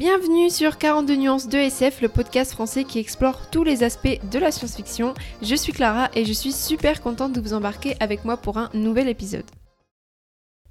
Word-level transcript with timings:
Bienvenue 0.00 0.48
sur 0.48 0.78
42 0.78 1.16
nuances 1.16 1.46
de 1.46 1.58
SF, 1.58 2.00
le 2.00 2.08
podcast 2.08 2.52
français 2.52 2.84
qui 2.84 2.98
explore 2.98 3.50
tous 3.50 3.64
les 3.64 3.82
aspects 3.82 4.18
de 4.32 4.38
la 4.38 4.50
science-fiction. 4.50 5.12
Je 5.42 5.54
suis 5.54 5.74
Clara 5.74 6.08
et 6.14 6.24
je 6.24 6.32
suis 6.32 6.52
super 6.52 7.02
contente 7.02 7.34
de 7.34 7.40
vous 7.42 7.52
embarquer 7.52 7.96
avec 8.00 8.24
moi 8.24 8.38
pour 8.38 8.56
un 8.56 8.70
nouvel 8.72 9.08
épisode. 9.08 9.44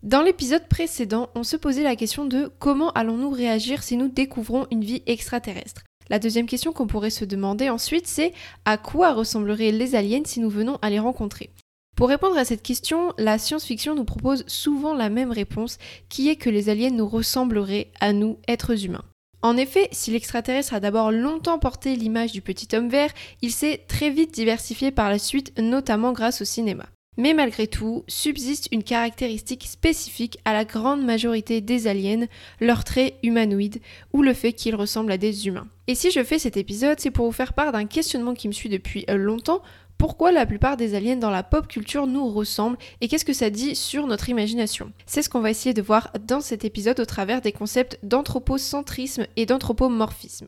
Dans 0.02 0.24
l'épisode 0.24 0.68
précédent, 0.68 1.30
on 1.36 1.44
se 1.44 1.58
posait 1.58 1.84
la 1.84 1.96
question 1.96 2.26
de 2.26 2.52
comment 2.58 2.90
allons-nous 2.94 3.30
réagir 3.30 3.84
si 3.84 3.98
nous 3.98 4.08
découvrons 4.08 4.66
une 4.72 4.84
vie 4.84 5.04
extraterrestre? 5.06 5.84
La 6.10 6.18
deuxième 6.18 6.48
question 6.48 6.74
qu'on 6.74 6.88
pourrait 6.88 7.12
se 7.12 7.24
demander 7.24 7.70
ensuite, 7.70 8.08
c'est 8.08 8.34
à 8.66 8.80
quoi 8.80 9.14
ressembleraient 9.14 9.72
les 9.72 9.94
aliens 9.94 10.24
si 10.26 10.40
nous 10.40 10.50
venons 10.50 10.80
à 10.82 10.90
les 10.90 10.98
rencontrer? 10.98 11.52
Pour 11.96 12.10
répondre 12.10 12.38
à 12.40 12.46
cette 12.46 12.64
question, 12.64 13.14
la 13.20 13.38
science-fiction 13.38 13.94
nous 13.94 14.06
propose 14.06 14.44
souvent 14.48 14.96
la 14.96 15.10
même 15.10 15.32
réponse, 15.32 15.78
qui 16.08 16.30
est 16.30 16.36
que 16.36 16.50
les 16.50 16.70
aliens 16.70 16.90
nous 16.90 17.08
ressembleraient 17.08 17.92
à 18.00 18.12
nous, 18.12 18.40
êtres 18.48 18.86
humains. 18.86 19.04
En 19.42 19.56
effet, 19.56 19.88
si 19.92 20.12
l'extraterrestre 20.12 20.74
a 20.74 20.80
d'abord 20.80 21.12
longtemps 21.12 21.60
porté 21.60 21.96
l'image 21.96 22.34
du 22.34 22.42
petit 22.42 22.76
homme 22.76 22.90
vert, 22.90 23.12
il 23.42 23.52
s'est 23.52 23.86
très 23.88 24.10
vite 24.10 24.34
diversifié 24.34 24.92
par 24.92 25.10
la 25.10 25.18
suite, 25.18 25.58
notamment 25.58 26.12
grâce 26.12 26.42
au 26.42 26.46
cinéma. 26.46 26.88
Mais 27.16 27.34
malgré 27.34 27.68
tout, 27.68 28.04
subsiste 28.08 28.70
une 28.72 28.84
caractéristique 28.84 29.66
spécifique 29.66 30.40
à 30.46 30.54
la 30.54 30.66
grande 30.66 31.04
majorité 31.04 31.60
des 31.60 31.88
aliens, 31.88 32.28
leur 32.62 32.84
trait 32.84 33.16
humanoïde, 33.24 33.82
ou 34.14 34.24
le 34.24 34.34
fait 34.34 34.54
qu'ils 34.54 34.76
ressemblent 34.76 35.12
à 35.12 35.18
des 35.18 35.48
humains. 35.48 35.68
Et 35.88 35.96
si 35.96 36.12
je 36.12 36.24
fais 36.24 36.40
cet 36.40 36.56
épisode, 36.56 37.00
c'est 37.00 37.12
pour 37.12 37.26
vous 37.26 37.34
faire 37.34 37.54
part 37.54 37.72
d'un 37.72 37.86
questionnement 37.86 38.34
qui 38.34 38.48
me 38.48 38.54
suit 38.54 38.70
depuis 38.70 39.06
longtemps 39.10 39.62
pourquoi 40.00 40.32
la 40.32 40.46
plupart 40.46 40.78
des 40.78 40.96
aliens 40.96 41.18
dans 41.18 41.30
la 41.30 41.44
pop 41.44 41.68
culture 41.68 42.08
nous 42.08 42.30
ressemblent 42.30 42.78
et 43.02 43.10
qu'est-ce 43.10 43.26
que 43.26 43.34
ça 43.34 43.50
dit 43.50 43.76
sur 43.76 44.08
notre 44.08 44.30
imagination. 44.30 44.94
C'est 45.06 45.22
ce 45.22 45.30
qu'on 45.30 45.42
va 45.42 45.52
essayer 45.52 45.74
de 45.74 45.82
voir 45.82 46.10
dans 46.26 46.40
cet 46.40 46.64
épisode 46.64 47.02
au 47.02 47.06
travers 47.06 47.42
des 47.42 47.52
concepts 47.52 48.00
d'anthropocentrisme 48.02 49.28
et 49.36 49.46
d'anthropomorphisme. 49.46 50.48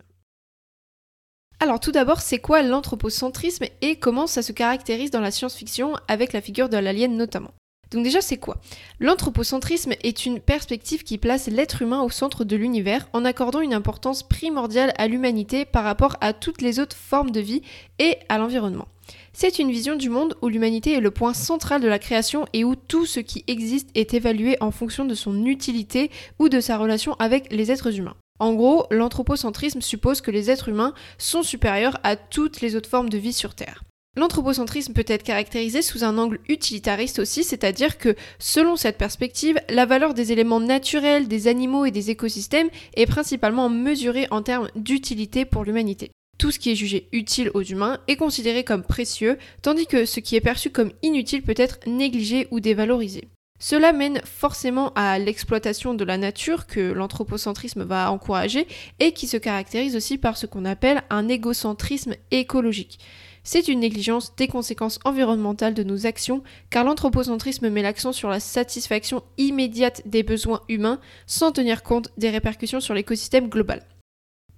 Alors 1.59 1.81
tout 1.81 1.91
d'abord, 1.91 2.21
c'est 2.21 2.39
quoi 2.39 2.61
l'anthropocentrisme 2.61 3.65
et 3.81 3.97
comment 3.97 4.25
ça 4.25 4.41
se 4.41 4.53
caractérise 4.53 5.11
dans 5.11 5.19
la 5.19 5.31
science-fiction 5.31 5.95
avec 6.07 6.31
la 6.31 6.41
figure 6.41 6.69
de 6.69 6.77
l'alien 6.77 7.17
notamment? 7.17 7.51
Donc 7.91 8.05
déjà, 8.05 8.21
c'est 8.21 8.37
quoi? 8.37 8.61
L'anthropocentrisme 9.01 9.91
est 10.01 10.25
une 10.25 10.39
perspective 10.39 11.03
qui 11.03 11.17
place 11.17 11.47
l'être 11.47 11.81
humain 11.81 12.01
au 12.01 12.09
centre 12.09 12.45
de 12.45 12.55
l'univers 12.55 13.09
en 13.11 13.25
accordant 13.25 13.59
une 13.59 13.73
importance 13.73 14.23
primordiale 14.23 14.93
à 14.97 15.09
l'humanité 15.09 15.65
par 15.65 15.83
rapport 15.83 16.15
à 16.21 16.31
toutes 16.31 16.61
les 16.61 16.79
autres 16.79 16.95
formes 16.95 17.31
de 17.31 17.41
vie 17.41 17.63
et 17.99 18.17
à 18.29 18.37
l'environnement. 18.37 18.87
C'est 19.33 19.59
une 19.59 19.71
vision 19.71 19.95
du 19.95 20.09
monde 20.09 20.35
où 20.41 20.49
l'humanité 20.49 20.93
est 20.93 20.99
le 20.99 21.11
point 21.11 21.33
central 21.33 21.81
de 21.81 21.87
la 21.87 21.99
création 21.99 22.45
et 22.53 22.63
où 22.63 22.75
tout 22.75 23.05
ce 23.05 23.19
qui 23.19 23.43
existe 23.47 23.89
est 23.95 24.13
évalué 24.13 24.57
en 24.61 24.71
fonction 24.71 25.05
de 25.05 25.15
son 25.15 25.45
utilité 25.45 26.11
ou 26.39 26.49
de 26.49 26.59
sa 26.59 26.77
relation 26.77 27.15
avec 27.19 27.51
les 27.51 27.71
êtres 27.71 27.97
humains. 27.97 28.15
En 28.39 28.53
gros, 28.53 28.87
l'anthropocentrisme 28.89 29.81
suppose 29.81 30.21
que 30.21 30.31
les 30.31 30.49
êtres 30.49 30.69
humains 30.69 30.93
sont 31.17 31.43
supérieurs 31.43 31.99
à 32.03 32.15
toutes 32.15 32.61
les 32.61 32.75
autres 32.75 32.89
formes 32.89 33.09
de 33.09 33.17
vie 33.17 33.33
sur 33.33 33.53
Terre. 33.53 33.83
L'anthropocentrisme 34.17 34.93
peut 34.93 35.05
être 35.07 35.23
caractérisé 35.23 35.81
sous 35.81 36.03
un 36.03 36.17
angle 36.17 36.39
utilitariste 36.49 37.19
aussi, 37.19 37.45
c'est-à-dire 37.45 37.97
que, 37.97 38.15
selon 38.39 38.75
cette 38.75 38.97
perspective, 38.97 39.57
la 39.69 39.85
valeur 39.85 40.13
des 40.13 40.33
éléments 40.33 40.59
naturels, 40.59 41.29
des 41.29 41.47
animaux 41.47 41.85
et 41.85 41.91
des 41.91 42.09
écosystèmes 42.09 42.69
est 42.95 43.05
principalement 43.05 43.69
mesurée 43.69 44.27
en 44.31 44.41
termes 44.41 44.69
d'utilité 44.75 45.45
pour 45.45 45.63
l'humanité 45.63 46.11
tout 46.41 46.49
ce 46.49 46.57
qui 46.57 46.71
est 46.71 46.75
jugé 46.75 47.07
utile 47.11 47.51
aux 47.53 47.61
humains 47.61 47.99
est 48.07 48.15
considéré 48.15 48.63
comme 48.63 48.81
précieux, 48.81 49.37
tandis 49.61 49.85
que 49.85 50.05
ce 50.05 50.19
qui 50.19 50.35
est 50.35 50.41
perçu 50.41 50.71
comme 50.71 50.91
inutile 51.03 51.43
peut 51.43 51.53
être 51.55 51.77
négligé 51.85 52.47
ou 52.49 52.59
dévalorisé. 52.59 53.27
Cela 53.59 53.93
mène 53.93 54.19
forcément 54.25 54.91
à 54.95 55.19
l'exploitation 55.19 55.93
de 55.93 56.03
la 56.03 56.17
nature 56.17 56.65
que 56.65 56.93
l'anthropocentrisme 56.93 57.83
va 57.83 58.11
encourager 58.11 58.65
et 58.99 59.11
qui 59.11 59.27
se 59.27 59.37
caractérise 59.37 59.95
aussi 59.95 60.17
par 60.17 60.35
ce 60.35 60.47
qu'on 60.47 60.65
appelle 60.65 61.03
un 61.11 61.27
égocentrisme 61.27 62.15
écologique. 62.31 62.97
C'est 63.43 63.67
une 63.67 63.81
négligence 63.81 64.35
des 64.35 64.47
conséquences 64.47 64.97
environnementales 65.05 65.75
de 65.75 65.83
nos 65.83 66.07
actions, 66.07 66.41
car 66.71 66.85
l'anthropocentrisme 66.85 67.69
met 67.69 67.83
l'accent 67.83 68.13
sur 68.13 68.29
la 68.29 68.39
satisfaction 68.39 69.21
immédiate 69.37 70.01
des 70.07 70.23
besoins 70.23 70.61
humains 70.69 70.99
sans 71.27 71.51
tenir 71.51 71.83
compte 71.83 72.09
des 72.17 72.31
répercussions 72.31 72.79
sur 72.79 72.95
l'écosystème 72.95 73.47
global. 73.47 73.85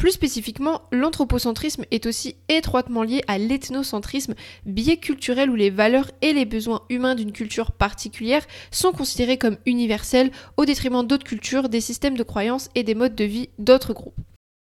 Plus 0.04 0.12
spécifiquement, 0.12 0.82
l'anthropocentrisme 0.92 1.86
est 1.90 2.08
aussi 2.08 2.36
étroitement 2.50 3.04
lié 3.04 3.22
à 3.30 3.38
l'ethnocentrisme, 3.38 4.36
biais 4.66 4.98
culturel 4.98 5.50
où 5.50 5.56
les 5.56 5.70
valeurs 5.70 6.12
et 6.22 6.34
les 6.34 6.44
besoins 6.44 6.82
humains 6.90 7.16
d'une 7.16 7.32
culture 7.32 7.72
particulière 7.72 8.46
sont 8.70 8.92
considérés 8.92 9.38
comme 9.38 9.56
universels 9.66 10.32
au 10.58 10.66
détriment 10.66 11.08
d'autres 11.08 11.24
cultures, 11.24 11.70
des 11.70 11.80
systèmes 11.80 12.18
de 12.18 12.24
croyances 12.24 12.70
et 12.76 12.84
des 12.84 12.96
modes 12.96 13.16
de 13.16 13.24
vie 13.24 13.48
d'autres 13.60 13.94
groupes. 13.94 14.18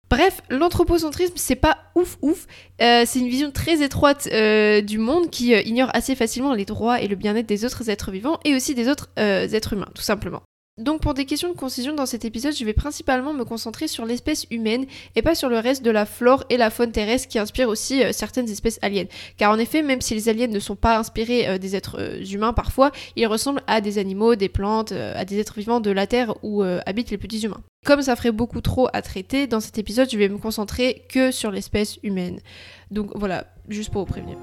Bref, 0.09 0.42
l'anthropocentrisme, 0.50 1.34
c'est 1.36 1.58
pas 1.58 1.78
ouf 1.96 2.18
ouf, 2.22 2.48
euh, 2.82 3.03
c'est 3.06 3.20
une 3.20 3.28
vision 3.28 3.52
très 3.52 3.84
étroite 3.84 4.30
euh, 4.32 4.80
du 4.80 4.98
monde 4.98 5.30
qui 5.30 5.53
euh, 5.53 5.62
ignore 5.66 5.90
assez 5.94 6.16
facilement 6.16 6.53
les 6.53 6.64
droits 6.64 7.02
et 7.02 7.09
le 7.09 7.18
bien-être 7.18 7.48
des 7.48 7.66
autres 7.66 7.90
êtres 7.90 8.12
vivants 8.12 8.40
et 8.46 8.56
aussi 8.56 8.76
des 8.76 8.88
autres 8.88 9.09
êtres 9.18 9.74
humains, 9.74 9.92
tout 9.94 10.03
simplement. 10.03 10.42
Donc 10.79 11.01
pour 11.01 11.13
des 11.13 11.25
questions 11.25 11.50
de 11.50 11.56
concision 11.56 11.94
dans 11.94 12.07
cet 12.07 12.25
épisode, 12.25 12.56
je 12.56 12.66
vais 12.66 12.73
principalement 12.73 13.31
me 13.31 13.45
concentrer 13.45 13.88
sur 13.88 14.07
l'espèce 14.07 14.47
humaine 14.50 14.88
et 15.16 15.22
pas 15.22 15.35
sur 15.35 15.47
le 15.47 15.59
reste 15.59 15.84
de 15.84 15.91
la 15.91 16.07
flore 16.07 16.45
et 16.50 16.57
la 16.57 16.72
faune 16.72 16.91
terrestre 16.91 17.28
qui 17.28 17.38
inspirent 17.38 17.69
aussi 17.69 18.03
euh, 18.03 18.11
certaines 18.11 18.50
espèces 18.50 18.79
aliens. 18.81 19.06
Car 19.38 19.51
en 19.51 19.59
effet, 19.59 19.84
même 19.84 20.01
si 20.01 20.16
les 20.16 20.29
aliens 20.29 20.47
ne 20.47 20.59
sont 20.59 20.75
pas 20.75 20.97
inspirés 20.97 21.47
euh, 21.47 21.57
des 21.59 21.75
êtres 21.75 22.00
euh, 22.00 22.23
humains 22.25 22.53
parfois, 22.53 22.91
ils 23.16 23.28
ressemblent 23.28 23.61
à 23.67 23.81
des 23.81 24.00
animaux, 24.00 24.34
des 24.34 24.50
plantes, 24.50 24.94
à 24.94 25.25
des 25.25 25.38
êtres 25.38 25.59
vivants 25.59 25.79
de 25.79 25.91
la 25.91 26.07
Terre 26.07 26.34
où 26.41 26.63
habitent 26.63 27.11
les 27.11 27.17
petits 27.19 27.41
humains. 27.41 27.61
Comme 27.85 28.01
ça 28.01 28.16
ferait 28.16 28.31
beaucoup 28.31 28.61
trop 28.61 28.88
à 28.94 29.01
traiter, 29.01 29.45
dans 29.45 29.59
cet 29.59 29.78
épisode, 29.78 30.09
je 30.09 30.17
vais 30.17 30.29
me 30.29 30.38
concentrer 30.38 31.03
que 31.09 31.31
sur 31.31 31.51
l'espèce 31.51 32.00
humaine. 32.01 32.40
Donc 32.90 33.11
voilà, 33.13 33.45
juste 33.67 33.91
pour 33.91 34.05
vous 34.05 34.11
prévenir. 34.11 34.38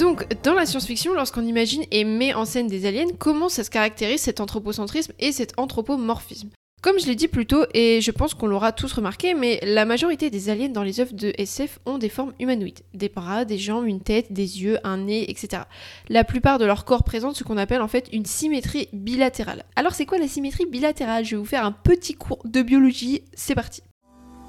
Donc, 0.00 0.26
dans 0.42 0.54
la 0.54 0.64
science-fiction, 0.64 1.12
lorsqu'on 1.12 1.44
imagine 1.44 1.84
et 1.90 2.04
met 2.04 2.32
en 2.32 2.46
scène 2.46 2.68
des 2.68 2.86
aliens, 2.86 3.08
comment 3.18 3.50
ça 3.50 3.64
se 3.64 3.68
caractérise 3.68 4.22
cet 4.22 4.40
anthropocentrisme 4.40 5.12
et 5.18 5.30
cet 5.30 5.52
anthropomorphisme? 5.58 6.48
Comme 6.80 6.98
je 6.98 7.04
l'ai 7.04 7.14
dit 7.14 7.28
plus 7.28 7.44
tôt, 7.44 7.66
et 7.74 8.00
je 8.00 8.10
pense 8.10 8.32
qu'on 8.32 8.46
l'aura 8.46 8.72
tous 8.72 8.90
remarqué, 8.94 9.34
mais 9.34 9.60
la 9.62 9.84
majorité 9.84 10.30
des 10.30 10.48
aliens 10.48 10.70
dans 10.70 10.82
les 10.82 11.00
œuvres 11.00 11.12
de 11.12 11.34
SF 11.36 11.80
ont 11.84 11.98
des 11.98 12.08
formes 12.08 12.32
humanoïdes. 12.40 12.80
Des 12.94 13.10
bras, 13.10 13.44
des 13.44 13.58
jambes, 13.58 13.86
une 13.86 14.00
tête, 14.00 14.32
des 14.32 14.62
yeux, 14.62 14.78
un 14.84 14.96
nez, 14.96 15.30
etc. 15.30 15.64
La 16.08 16.24
plupart 16.24 16.58
de 16.58 16.64
leur 16.64 16.86
corps 16.86 17.04
présente 17.04 17.36
ce 17.36 17.44
qu'on 17.44 17.58
appelle 17.58 17.82
en 17.82 17.88
fait 17.88 18.08
une 18.10 18.24
symétrie 18.24 18.88
bilatérale. 18.94 19.66
Alors 19.76 19.92
c'est 19.92 20.06
quoi 20.06 20.16
la 20.16 20.28
symétrie 20.28 20.64
bilatérale? 20.64 21.26
Je 21.26 21.32
vais 21.32 21.40
vous 21.40 21.44
faire 21.44 21.66
un 21.66 21.72
petit 21.72 22.14
cours 22.14 22.40
de 22.46 22.62
biologie, 22.62 23.20
c'est 23.34 23.54
parti. 23.54 23.82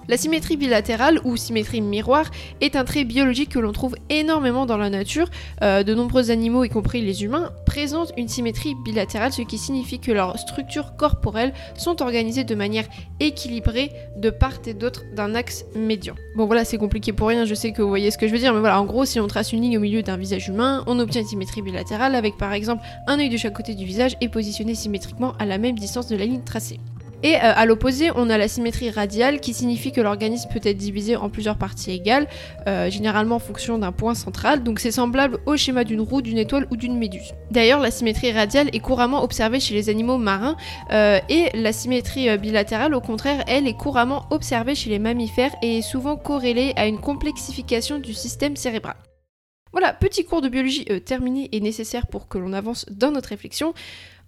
La 0.07 0.17
symétrie 0.17 0.57
bilatérale 0.57 1.19
ou 1.23 1.37
symétrie 1.37 1.81
miroir 1.81 2.29
est 2.59 2.75
un 2.75 2.83
trait 2.83 3.03
biologique 3.03 3.49
que 3.49 3.59
l'on 3.59 3.71
trouve 3.71 3.95
énormément 4.09 4.65
dans 4.65 4.77
la 4.77 4.89
nature. 4.89 5.27
Euh, 5.61 5.83
de 5.83 5.93
nombreux 5.93 6.31
animaux, 6.31 6.63
y 6.63 6.69
compris 6.69 7.01
les 7.01 7.23
humains, 7.23 7.51
présentent 7.65 8.11
une 8.17 8.27
symétrie 8.27 8.75
bilatérale, 8.83 9.31
ce 9.31 9.41
qui 9.43 9.57
signifie 9.57 9.99
que 9.99 10.11
leurs 10.11 10.37
structures 10.37 10.95
corporelles 10.97 11.53
sont 11.77 12.01
organisées 12.01 12.43
de 12.43 12.55
manière 12.55 12.85
équilibrée 13.19 13.91
de 14.17 14.29
part 14.29 14.59
et 14.65 14.73
d'autre 14.73 15.03
d'un 15.15 15.35
axe 15.35 15.65
médian. 15.75 16.15
Bon 16.35 16.45
voilà, 16.45 16.65
c'est 16.65 16.77
compliqué 16.77 17.13
pour 17.13 17.27
rien, 17.27 17.45
je 17.45 17.53
sais 17.53 17.71
que 17.71 17.81
vous 17.81 17.89
voyez 17.89 18.11
ce 18.11 18.17
que 18.17 18.27
je 18.27 18.33
veux 18.33 18.39
dire, 18.39 18.53
mais 18.53 18.59
voilà, 18.59 18.81
en 18.81 18.85
gros, 18.85 19.05
si 19.05 19.19
on 19.19 19.27
trace 19.27 19.53
une 19.53 19.61
ligne 19.61 19.77
au 19.77 19.81
milieu 19.81 20.01
d'un 20.01 20.17
visage 20.17 20.49
humain, 20.49 20.83
on 20.87 20.99
obtient 20.99 21.21
une 21.21 21.27
symétrie 21.27 21.61
bilatérale 21.61 22.15
avec 22.15 22.37
par 22.37 22.53
exemple 22.53 22.83
un 23.07 23.19
œil 23.19 23.29
de 23.29 23.37
chaque 23.37 23.55
côté 23.55 23.75
du 23.75 23.85
visage 23.85 24.17
et 24.19 24.29
positionné 24.29 24.75
symétriquement 24.75 25.33
à 25.39 25.45
la 25.45 25.57
même 25.57 25.77
distance 25.77 26.07
de 26.07 26.15
la 26.15 26.25
ligne 26.25 26.41
tracée. 26.43 26.79
Et 27.23 27.35
euh, 27.35 27.39
à 27.41 27.65
l'opposé, 27.65 28.09
on 28.15 28.29
a 28.29 28.37
la 28.37 28.47
symétrie 28.47 28.89
radiale 28.89 29.39
qui 29.39 29.53
signifie 29.53 29.91
que 29.91 30.01
l'organisme 30.01 30.49
peut 30.51 30.61
être 30.63 30.77
divisé 30.77 31.15
en 31.15 31.29
plusieurs 31.29 31.57
parties 31.57 31.91
égales, 31.91 32.27
euh, 32.67 32.89
généralement 32.89 33.35
en 33.35 33.39
fonction 33.39 33.77
d'un 33.77 33.91
point 33.91 34.15
central, 34.15 34.63
donc 34.63 34.79
c'est 34.79 34.91
semblable 34.91 35.39
au 35.45 35.55
schéma 35.55 35.83
d'une 35.83 36.01
roue, 36.01 36.21
d'une 36.21 36.39
étoile 36.39 36.67
ou 36.71 36.77
d'une 36.77 36.97
méduse. 36.97 37.33
D'ailleurs, 37.51 37.79
la 37.79 37.91
symétrie 37.91 38.31
radiale 38.31 38.69
est 38.73 38.79
couramment 38.79 39.23
observée 39.23 39.59
chez 39.59 39.75
les 39.75 39.89
animaux 39.89 40.17
marins, 40.17 40.57
euh, 40.91 41.19
et 41.29 41.49
la 41.53 41.73
symétrie 41.73 42.37
bilatérale, 42.39 42.95
au 42.95 43.01
contraire, 43.01 43.43
elle 43.47 43.67
est 43.67 43.77
couramment 43.77 44.25
observée 44.31 44.73
chez 44.73 44.89
les 44.89 44.99
mammifères 44.99 45.53
et 45.61 45.77
est 45.77 45.81
souvent 45.83 46.17
corrélée 46.17 46.73
à 46.75 46.87
une 46.87 46.99
complexification 46.99 47.99
du 47.99 48.13
système 48.13 48.55
cérébral. 48.55 48.95
Voilà, 49.73 49.93
petit 49.93 50.25
cours 50.25 50.41
de 50.41 50.49
biologie 50.49 50.85
terminé 51.05 51.47
et 51.53 51.61
nécessaire 51.61 52.07
pour 52.07 52.27
que 52.27 52.37
l'on 52.37 52.51
avance 52.51 52.85
dans 52.89 53.11
notre 53.11 53.29
réflexion. 53.29 53.73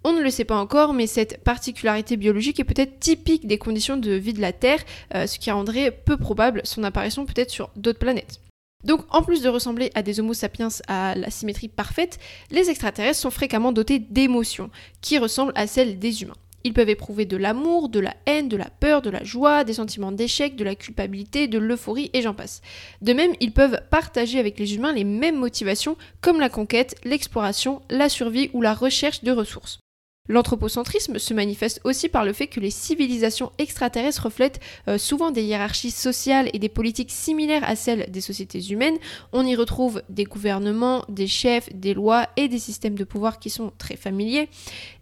On 0.06 0.12
ne 0.12 0.20
le 0.20 0.30
sait 0.30 0.44
pas 0.44 0.58
encore, 0.58 0.92
mais 0.92 1.06
cette 1.06 1.42
particularité 1.42 2.18
biologique 2.18 2.60
est 2.60 2.64
peut-être 2.64 3.00
typique 3.00 3.46
des 3.46 3.56
conditions 3.56 3.96
de 3.96 4.12
vie 4.12 4.34
de 4.34 4.40
la 4.42 4.52
Terre, 4.52 4.80
euh, 5.14 5.26
ce 5.26 5.38
qui 5.38 5.50
rendrait 5.50 5.90
peu 5.90 6.18
probable 6.18 6.60
son 6.64 6.84
apparition 6.84 7.24
peut-être 7.24 7.50
sur 7.50 7.70
d'autres 7.74 7.98
planètes. 7.98 8.40
Donc, 8.84 9.00
en 9.08 9.22
plus 9.22 9.40
de 9.40 9.48
ressembler 9.48 9.90
à 9.94 10.02
des 10.02 10.20
Homo 10.20 10.34
sapiens 10.34 10.68
à 10.88 11.14
la 11.14 11.30
symétrie 11.30 11.68
parfaite, 11.68 12.18
les 12.50 12.68
extraterrestres 12.68 13.18
sont 13.18 13.30
fréquemment 13.30 13.72
dotés 13.72 13.98
d'émotions, 13.98 14.68
qui 15.00 15.16
ressemblent 15.16 15.54
à 15.54 15.66
celles 15.66 15.98
des 15.98 16.22
humains. 16.22 16.36
Ils 16.64 16.74
peuvent 16.74 16.90
éprouver 16.90 17.24
de 17.24 17.38
l'amour, 17.38 17.88
de 17.88 18.00
la 18.00 18.14
haine, 18.26 18.48
de 18.48 18.58
la 18.58 18.68
peur, 18.68 19.00
de 19.00 19.10
la 19.10 19.24
joie, 19.24 19.64
des 19.64 19.74
sentiments 19.74 20.12
d'échec, 20.12 20.54
de 20.54 20.64
la 20.64 20.74
culpabilité, 20.74 21.48
de 21.48 21.58
l'euphorie 21.58 22.10
et 22.12 22.20
j'en 22.20 22.34
passe. 22.34 22.60
De 23.00 23.14
même, 23.14 23.32
ils 23.40 23.52
peuvent 23.52 23.80
partager 23.90 24.38
avec 24.38 24.58
les 24.58 24.74
humains 24.74 24.92
les 24.92 25.04
mêmes 25.04 25.38
motivations 25.38 25.96
comme 26.22 26.40
la 26.40 26.48
conquête, 26.48 26.96
l'exploration, 27.04 27.82
la 27.90 28.08
survie 28.08 28.50
ou 28.54 28.62
la 28.62 28.72
recherche 28.72 29.22
de 29.24 29.32
ressources. 29.32 29.78
L'anthropocentrisme 30.26 31.18
se 31.18 31.34
manifeste 31.34 31.82
aussi 31.84 32.08
par 32.08 32.24
le 32.24 32.32
fait 32.32 32.46
que 32.46 32.58
les 32.58 32.70
civilisations 32.70 33.52
extraterrestres 33.58 34.24
reflètent 34.24 34.58
euh, 34.88 34.96
souvent 34.96 35.30
des 35.30 35.42
hiérarchies 35.42 35.90
sociales 35.90 36.48
et 36.54 36.58
des 36.58 36.70
politiques 36.70 37.10
similaires 37.10 37.62
à 37.68 37.76
celles 37.76 38.10
des 38.10 38.22
sociétés 38.22 38.70
humaines. 38.70 38.96
On 39.34 39.44
y 39.44 39.54
retrouve 39.54 40.02
des 40.08 40.24
gouvernements, 40.24 41.04
des 41.10 41.26
chefs, 41.26 41.68
des 41.74 41.92
lois 41.92 42.26
et 42.38 42.48
des 42.48 42.58
systèmes 42.58 42.94
de 42.94 43.04
pouvoir 43.04 43.38
qui 43.38 43.50
sont 43.50 43.70
très 43.76 43.96
familiers. 43.96 44.48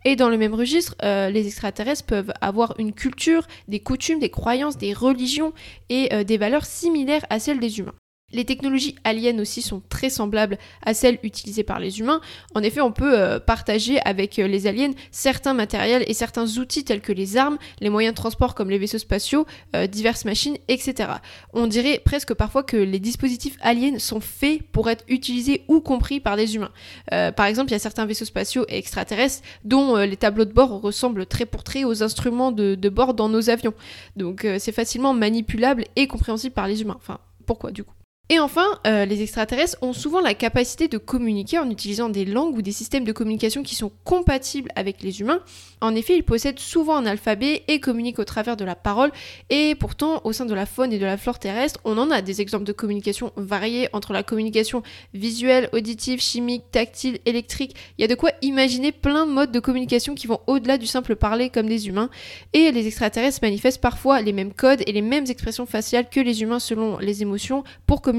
Et 0.04 0.16
dans 0.16 0.28
le 0.28 0.38
même 0.38 0.54
registre, 0.54 0.96
euh, 1.04 1.30
les 1.30 1.46
extraterrestres 1.46 2.04
peuvent 2.04 2.32
avoir 2.40 2.74
une 2.80 2.92
culture, 2.92 3.46
des 3.68 3.78
coutumes, 3.78 4.18
des 4.18 4.30
croyances, 4.30 4.76
des 4.76 4.92
religions 4.92 5.52
et 5.88 6.12
euh, 6.12 6.24
des 6.24 6.36
valeurs 6.36 6.64
similaires 6.64 7.24
à 7.30 7.38
celles 7.38 7.60
des 7.60 7.78
humains. 7.78 7.94
Les 8.32 8.44
technologies 8.44 8.96
aliens 9.04 9.38
aussi 9.38 9.60
sont 9.60 9.82
très 9.88 10.08
semblables 10.08 10.58
à 10.84 10.94
celles 10.94 11.18
utilisées 11.22 11.64
par 11.64 11.80
les 11.80 12.00
humains. 12.00 12.20
En 12.54 12.62
effet, 12.62 12.80
on 12.80 12.92
peut 12.92 13.18
euh, 13.18 13.38
partager 13.38 14.00
avec 14.00 14.38
euh, 14.38 14.46
les 14.46 14.66
aliens 14.66 14.92
certains 15.10 15.52
matériels 15.52 16.04
et 16.06 16.14
certains 16.14 16.46
outils 16.58 16.84
tels 16.84 17.02
que 17.02 17.12
les 17.12 17.36
armes, 17.36 17.58
les 17.80 17.90
moyens 17.90 18.14
de 18.14 18.16
transport 18.16 18.54
comme 18.54 18.70
les 18.70 18.78
vaisseaux 18.78 18.98
spatiaux, 18.98 19.46
euh, 19.76 19.86
diverses 19.86 20.24
machines, 20.24 20.56
etc. 20.68 21.10
On 21.52 21.66
dirait 21.66 22.00
presque 22.02 22.32
parfois 22.32 22.62
que 22.62 22.76
les 22.76 23.00
dispositifs 23.00 23.58
aliens 23.60 23.98
sont 23.98 24.20
faits 24.20 24.62
pour 24.72 24.88
être 24.88 25.04
utilisés 25.08 25.64
ou 25.68 25.80
compris 25.80 26.20
par 26.20 26.36
des 26.36 26.54
humains. 26.54 26.72
par 27.10 27.46
exemple, 27.46 27.70
il 27.70 27.72
y 27.72 27.76
a 27.76 27.78
certains 27.78 28.06
vaisseaux 28.06 28.24
spatiaux 28.24 28.64
et 28.68 28.78
extraterrestres 28.78 29.42
dont 29.64 29.96
les 29.96 30.16
tableaux 30.16 30.44
de 30.44 30.52
bord 30.52 30.80
ressemblent 30.80 31.26
très 31.26 31.46
pour 31.46 31.64
très 31.64 31.84
aux 31.84 32.02
instruments 32.02 32.52
de, 32.52 32.74
de 32.74 32.88
bord 32.88 33.14
dans 33.14 33.28
nos 33.28 33.50
avions. 33.50 33.74
Donc 34.16 34.46
c'est 34.58 34.72
facilement 34.72 35.14
manipulable 35.14 35.84
et 35.96 36.06
compréhensible 36.06 36.54
par 36.54 36.68
les 36.68 36.82
humains. 36.82 36.96
Enfin, 36.96 37.18
pourquoi 37.46 37.70
du 37.70 37.84
coup? 37.84 37.94
Et 38.28 38.38
enfin, 38.38 38.78
euh, 38.86 39.04
les 39.04 39.20
extraterrestres 39.20 39.76
ont 39.82 39.92
souvent 39.92 40.20
la 40.20 40.32
capacité 40.32 40.88
de 40.88 40.96
communiquer 40.96 41.58
en 41.58 41.68
utilisant 41.68 42.08
des 42.08 42.24
langues 42.24 42.56
ou 42.56 42.62
des 42.62 42.72
systèmes 42.72 43.04
de 43.04 43.12
communication 43.12 43.62
qui 43.62 43.74
sont 43.74 43.92
compatibles 44.04 44.70
avec 44.74 45.02
les 45.02 45.20
humains. 45.20 45.40
En 45.82 45.94
effet, 45.94 46.16
ils 46.16 46.22
possèdent 46.22 46.60
souvent 46.60 46.96
un 46.96 47.04
alphabet 47.04 47.62
et 47.68 47.78
communiquent 47.78 48.20
au 48.20 48.24
travers 48.24 48.56
de 48.56 48.64
la 48.64 48.74
parole. 48.74 49.10
Et 49.50 49.74
pourtant, 49.74 50.22
au 50.24 50.32
sein 50.32 50.46
de 50.46 50.54
la 50.54 50.64
faune 50.64 50.94
et 50.94 50.98
de 50.98 51.04
la 51.04 51.18
flore 51.18 51.40
terrestre, 51.40 51.80
on 51.84 51.98
en 51.98 52.10
a 52.10 52.22
des 52.22 52.40
exemples 52.40 52.64
de 52.64 52.72
communication 52.72 53.32
variés 53.36 53.88
entre 53.92 54.14
la 54.14 54.22
communication 54.22 54.82
visuelle, 55.12 55.68
auditive, 55.72 56.22
chimique, 56.22 56.70
tactile, 56.70 57.18
électrique. 57.26 57.76
Il 57.98 58.02
y 58.02 58.04
a 58.04 58.08
de 58.08 58.14
quoi 58.14 58.30
imaginer 58.40 58.92
plein 58.92 59.26
de 59.26 59.32
modes 59.32 59.52
de 59.52 59.60
communication 59.60 60.14
qui 60.14 60.26
vont 60.26 60.40
au-delà 60.46 60.78
du 60.78 60.86
simple 60.86 61.16
parler 61.16 61.50
comme 61.50 61.66
des 61.66 61.88
humains. 61.88 62.08
Et 62.54 62.72
les 62.72 62.86
extraterrestres 62.86 63.40
manifestent 63.42 63.82
parfois 63.82 64.22
les 64.22 64.32
mêmes 64.32 64.54
codes 64.54 64.82
et 64.86 64.92
les 64.92 65.02
mêmes 65.02 65.26
expressions 65.28 65.66
faciales 65.66 66.08
que 66.08 66.20
les 66.20 66.40
humains 66.40 66.60
selon 66.60 66.98
les 66.98 67.20
émotions 67.20 67.64
pour 67.84 68.00
communiquer 68.00 68.11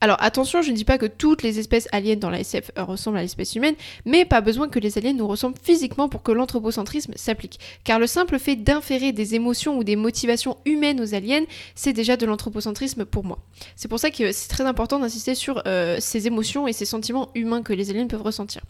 alors 0.00 0.22
attention, 0.22 0.60
je 0.60 0.70
ne 0.70 0.76
dis 0.76 0.84
pas 0.84 0.98
que 0.98 1.06
toutes 1.06 1.42
les 1.42 1.58
espèces 1.58 1.88
aliens 1.90 2.16
dans 2.16 2.28
la 2.28 2.40
SF 2.40 2.70
ressemblent 2.76 3.16
à 3.16 3.22
l'espèce 3.22 3.54
humaine, 3.54 3.74
mais 4.04 4.24
pas 4.24 4.42
besoin 4.42 4.68
que 4.68 4.78
les 4.78 4.98
aliens 4.98 5.14
nous 5.14 5.26
ressemblent 5.26 5.58
physiquement 5.62 6.08
pour 6.08 6.22
que 6.22 6.32
l'anthropocentrisme 6.32 7.14
s'applique. 7.16 7.58
Car 7.82 7.98
le 7.98 8.06
simple 8.06 8.38
fait 8.38 8.56
d'inférer 8.56 9.12
des 9.12 9.34
émotions 9.34 9.78
ou 9.78 9.84
des 9.84 9.96
motivations 9.96 10.58
humaines 10.66 11.00
aux 11.00 11.14
aliens, 11.14 11.44
c'est 11.74 11.94
déjà 11.94 12.16
de 12.16 12.26
l'anthropocentrisme 12.26 13.06
pour 13.06 13.24
moi. 13.24 13.38
C'est 13.74 13.88
pour 13.88 13.98
ça 13.98 14.10
que 14.10 14.32
c'est 14.32 14.48
très 14.48 14.64
important 14.64 14.98
d'insister 14.98 15.34
sur 15.34 15.62
euh, 15.66 15.96
ces 15.98 16.26
émotions 16.26 16.68
et 16.68 16.74
ces 16.74 16.84
sentiments 16.84 17.30
humains 17.34 17.62
que 17.62 17.72
les 17.72 17.88
aliens 17.90 18.06
peuvent 18.06 18.22
ressentir. 18.22 18.62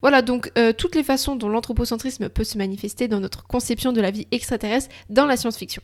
Voilà 0.00 0.22
donc 0.22 0.50
euh, 0.58 0.72
toutes 0.72 0.96
les 0.96 1.04
façons 1.04 1.36
dont 1.36 1.48
l'anthropocentrisme 1.48 2.28
peut 2.28 2.44
se 2.44 2.58
manifester 2.58 3.08
dans 3.08 3.20
notre 3.20 3.46
conception 3.46 3.92
de 3.92 4.00
la 4.00 4.10
vie 4.10 4.26
extraterrestre 4.32 4.88
dans 5.10 5.26
la 5.26 5.36
science-fiction. 5.36 5.82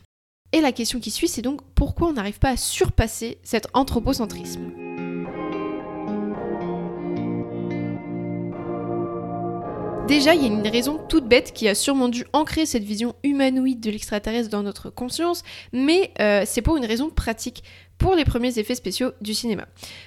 Et 0.53 0.63
la 0.63 0.73
question 0.73 0.99
qui 0.99 1.11
suit, 1.11 1.29
c'est 1.29 1.43
donc 1.43 1.61
pourquoi 1.75 2.09
on 2.09 2.15
n'arrive 2.15 2.39
pas 2.39 2.51
à 2.51 2.57
surpasser 2.57 3.39
cet 3.43 3.69
anthropocentrisme 3.75 4.73
Déjà, 10.09 10.35
il 10.35 10.41
y 10.41 10.45
a 10.45 10.49
une 10.49 10.67
raison 10.67 10.99
toute 11.07 11.29
bête 11.29 11.53
qui 11.53 11.69
a 11.69 11.75
sûrement 11.75 12.09
dû 12.09 12.25
ancrer 12.33 12.65
cette 12.65 12.83
vision 12.83 13.15
humanoïde 13.23 13.81
de 13.81 13.91
l'extraterrestre 13.91 14.49
dans 14.49 14.63
notre 14.63 14.89
conscience, 14.89 15.43
mais 15.75 16.15
euh, 16.19 16.45
c'est 16.47 16.63
pour 16.63 16.79
une 16.79 16.87
raison 16.87 17.11
pratique 17.11 17.63
pour 17.99 18.15
les 18.15 18.25
premiers 18.25 18.59
effets 18.59 18.75
spéciaux 18.75 19.13
du 19.21 19.35
cinéma. 19.35 19.67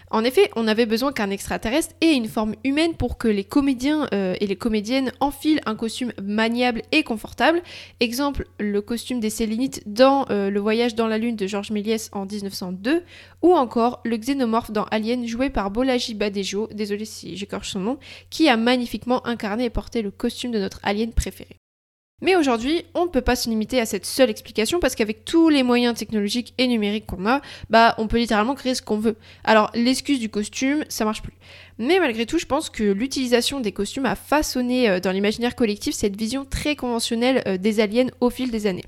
En 0.09 0.23
effet, 0.23 0.49
on 0.55 0.67
avait 0.67 0.85
besoin 0.85 1.11
qu'un 1.11 1.29
extraterrestre 1.29 1.93
ait 2.01 2.13
une 2.13 2.27
forme 2.27 2.55
humaine 2.63 2.95
pour 2.95 3.17
que 3.17 3.27
les 3.27 3.43
comédiens 3.43 4.07
euh, 4.13 4.35
et 4.39 4.47
les 4.47 4.55
comédiennes 4.55 5.11
enfilent 5.19 5.61
un 5.65 5.75
costume 5.75 6.13
maniable 6.21 6.81
et 6.91 7.03
confortable. 7.03 7.61
Exemple, 7.99 8.47
le 8.59 8.81
costume 8.81 9.19
des 9.19 9.29
Sélénites 9.29 9.83
dans 9.85 10.25
euh, 10.29 10.49
Le 10.49 10.59
voyage 10.59 10.95
dans 10.95 11.07
la 11.07 11.17
lune 11.17 11.35
de 11.35 11.47
Georges 11.47 11.71
Méliès 11.71 12.09
en 12.13 12.25
1902, 12.25 13.03
ou 13.41 13.53
encore 13.53 14.01
le 14.03 14.17
xénomorphe 14.17 14.71
dans 14.71 14.85
Alien 14.85 15.27
joué 15.27 15.49
par 15.49 15.71
Bolaji 15.71 16.15
Badejo, 16.15 16.67
désolé 16.73 17.05
si 17.05 17.35
j'écorche 17.35 17.71
son 17.71 17.79
nom, 17.79 17.97
qui 18.29 18.49
a 18.49 18.57
magnifiquement 18.57 19.25
incarné 19.27 19.65
et 19.65 19.69
porté 19.69 20.01
le 20.01 20.11
costume 20.11 20.51
de 20.51 20.59
notre 20.59 20.79
alien 20.83 21.13
préféré. 21.13 21.60
Mais 22.21 22.35
aujourd'hui, 22.35 22.83
on 22.93 23.05
ne 23.05 23.09
peut 23.09 23.21
pas 23.21 23.35
se 23.35 23.49
limiter 23.49 23.79
à 23.79 23.87
cette 23.87 24.05
seule 24.05 24.29
explication 24.29 24.79
parce 24.79 24.93
qu'avec 24.93 25.25
tous 25.25 25.49
les 25.49 25.63
moyens 25.63 25.97
technologiques 25.97 26.53
et 26.59 26.67
numériques 26.67 27.07
qu'on 27.07 27.25
a, 27.25 27.41
bah 27.69 27.95
on 27.97 28.07
peut 28.07 28.19
littéralement 28.19 28.53
créer 28.53 28.75
ce 28.75 28.83
qu'on 28.83 28.99
veut. 28.99 29.15
Alors 29.43 29.71
l'excuse 29.73 30.19
du 30.19 30.29
costume, 30.29 30.85
ça 30.87 31.03
marche 31.03 31.23
plus. 31.23 31.33
Mais 31.79 31.99
malgré 31.99 32.27
tout, 32.27 32.37
je 32.37 32.45
pense 32.45 32.69
que 32.69 32.83
l'utilisation 32.83 33.59
des 33.59 33.71
costumes 33.71 34.05
a 34.05 34.15
façonné 34.15 34.87
euh, 34.87 34.99
dans 34.99 35.11
l'imaginaire 35.11 35.55
collectif 35.55 35.95
cette 35.95 36.15
vision 36.15 36.45
très 36.45 36.75
conventionnelle 36.75 37.41
euh, 37.47 37.57
des 37.57 37.79
aliens 37.79 38.09
au 38.19 38.29
fil 38.29 38.51
des 38.51 38.67
années. 38.67 38.85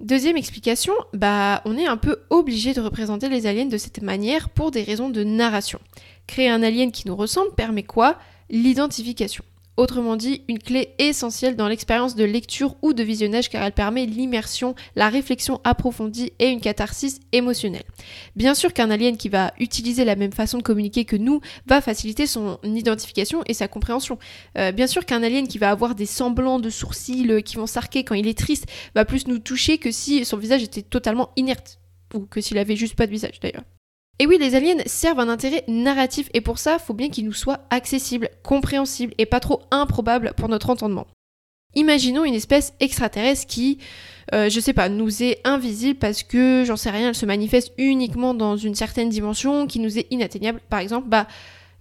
Deuxième 0.00 0.36
explication, 0.36 0.92
bah 1.12 1.62
on 1.64 1.78
est 1.78 1.86
un 1.86 1.96
peu 1.96 2.22
obligé 2.28 2.74
de 2.74 2.80
représenter 2.80 3.28
les 3.28 3.46
aliens 3.46 3.66
de 3.66 3.78
cette 3.78 4.02
manière 4.02 4.50
pour 4.50 4.72
des 4.72 4.82
raisons 4.82 5.08
de 5.08 5.22
narration. 5.22 5.78
Créer 6.26 6.48
un 6.48 6.64
alien 6.64 6.90
qui 6.90 7.06
nous 7.06 7.14
ressemble 7.14 7.54
permet 7.54 7.84
quoi? 7.84 8.18
L'identification. 8.50 9.44
Autrement 9.76 10.14
dit, 10.14 10.42
une 10.48 10.60
clé 10.60 10.94
essentielle 10.98 11.56
dans 11.56 11.66
l'expérience 11.66 12.14
de 12.14 12.24
lecture 12.24 12.76
ou 12.82 12.92
de 12.92 13.02
visionnage 13.02 13.48
car 13.48 13.62
elle 13.64 13.72
permet 13.72 14.06
l'immersion, 14.06 14.76
la 14.94 15.08
réflexion 15.08 15.60
approfondie 15.64 16.32
et 16.38 16.48
une 16.48 16.60
catharsis 16.60 17.18
émotionnelle. 17.32 17.82
Bien 18.36 18.54
sûr 18.54 18.72
qu'un 18.72 18.90
alien 18.90 19.16
qui 19.16 19.28
va 19.28 19.52
utiliser 19.58 20.04
la 20.04 20.14
même 20.14 20.32
façon 20.32 20.58
de 20.58 20.62
communiquer 20.62 21.04
que 21.04 21.16
nous 21.16 21.40
va 21.66 21.80
faciliter 21.80 22.28
son 22.28 22.58
identification 22.62 23.42
et 23.46 23.54
sa 23.54 23.66
compréhension. 23.66 24.18
Euh, 24.58 24.70
bien 24.70 24.86
sûr 24.86 25.04
qu'un 25.04 25.24
alien 25.24 25.48
qui 25.48 25.58
va 25.58 25.70
avoir 25.70 25.96
des 25.96 26.06
semblants 26.06 26.60
de 26.60 26.70
sourcils 26.70 27.30
euh, 27.30 27.40
qui 27.40 27.56
vont 27.56 27.66
s'arquer 27.66 28.04
quand 28.04 28.14
il 28.14 28.28
est 28.28 28.38
triste 28.38 28.66
va 28.94 29.04
plus 29.04 29.26
nous 29.26 29.40
toucher 29.40 29.78
que 29.78 29.90
si 29.90 30.24
son 30.24 30.36
visage 30.36 30.62
était 30.62 30.82
totalement 30.82 31.30
inerte. 31.36 31.80
Ou 32.14 32.20
que 32.20 32.40
s'il 32.40 32.58
avait 32.58 32.76
juste 32.76 32.94
pas 32.94 33.06
de 33.06 33.10
visage 33.10 33.40
d'ailleurs. 33.40 33.64
Et 34.20 34.26
oui, 34.26 34.38
les 34.38 34.54
aliens 34.54 34.76
servent 34.86 35.18
un 35.18 35.28
intérêt 35.28 35.64
narratif 35.66 36.28
et 36.34 36.40
pour 36.40 36.58
ça, 36.58 36.78
faut 36.78 36.94
bien 36.94 37.08
qu'ils 37.08 37.24
nous 37.24 37.32
soient 37.32 37.60
accessibles, 37.70 38.28
compréhensibles 38.44 39.14
et 39.18 39.26
pas 39.26 39.40
trop 39.40 39.62
improbables 39.70 40.34
pour 40.36 40.48
notre 40.48 40.70
entendement. 40.70 41.06
Imaginons 41.74 42.24
une 42.24 42.34
espèce 42.34 42.74
extraterrestre 42.78 43.48
qui, 43.48 43.78
euh, 44.32 44.48
je 44.48 44.60
sais 44.60 44.72
pas, 44.72 44.88
nous 44.88 45.22
est 45.24 45.40
invisible 45.44 45.98
parce 45.98 46.22
que, 46.22 46.62
j'en 46.64 46.76
sais 46.76 46.90
rien, 46.90 47.08
elle 47.08 47.14
se 47.16 47.26
manifeste 47.26 47.72
uniquement 47.76 48.34
dans 48.34 48.56
une 48.56 48.76
certaine 48.76 49.08
dimension, 49.08 49.66
qui 49.66 49.80
nous 49.80 49.98
est 49.98 50.06
inatteignable, 50.12 50.60
par 50.70 50.78
exemple, 50.78 51.08
bah, 51.08 51.26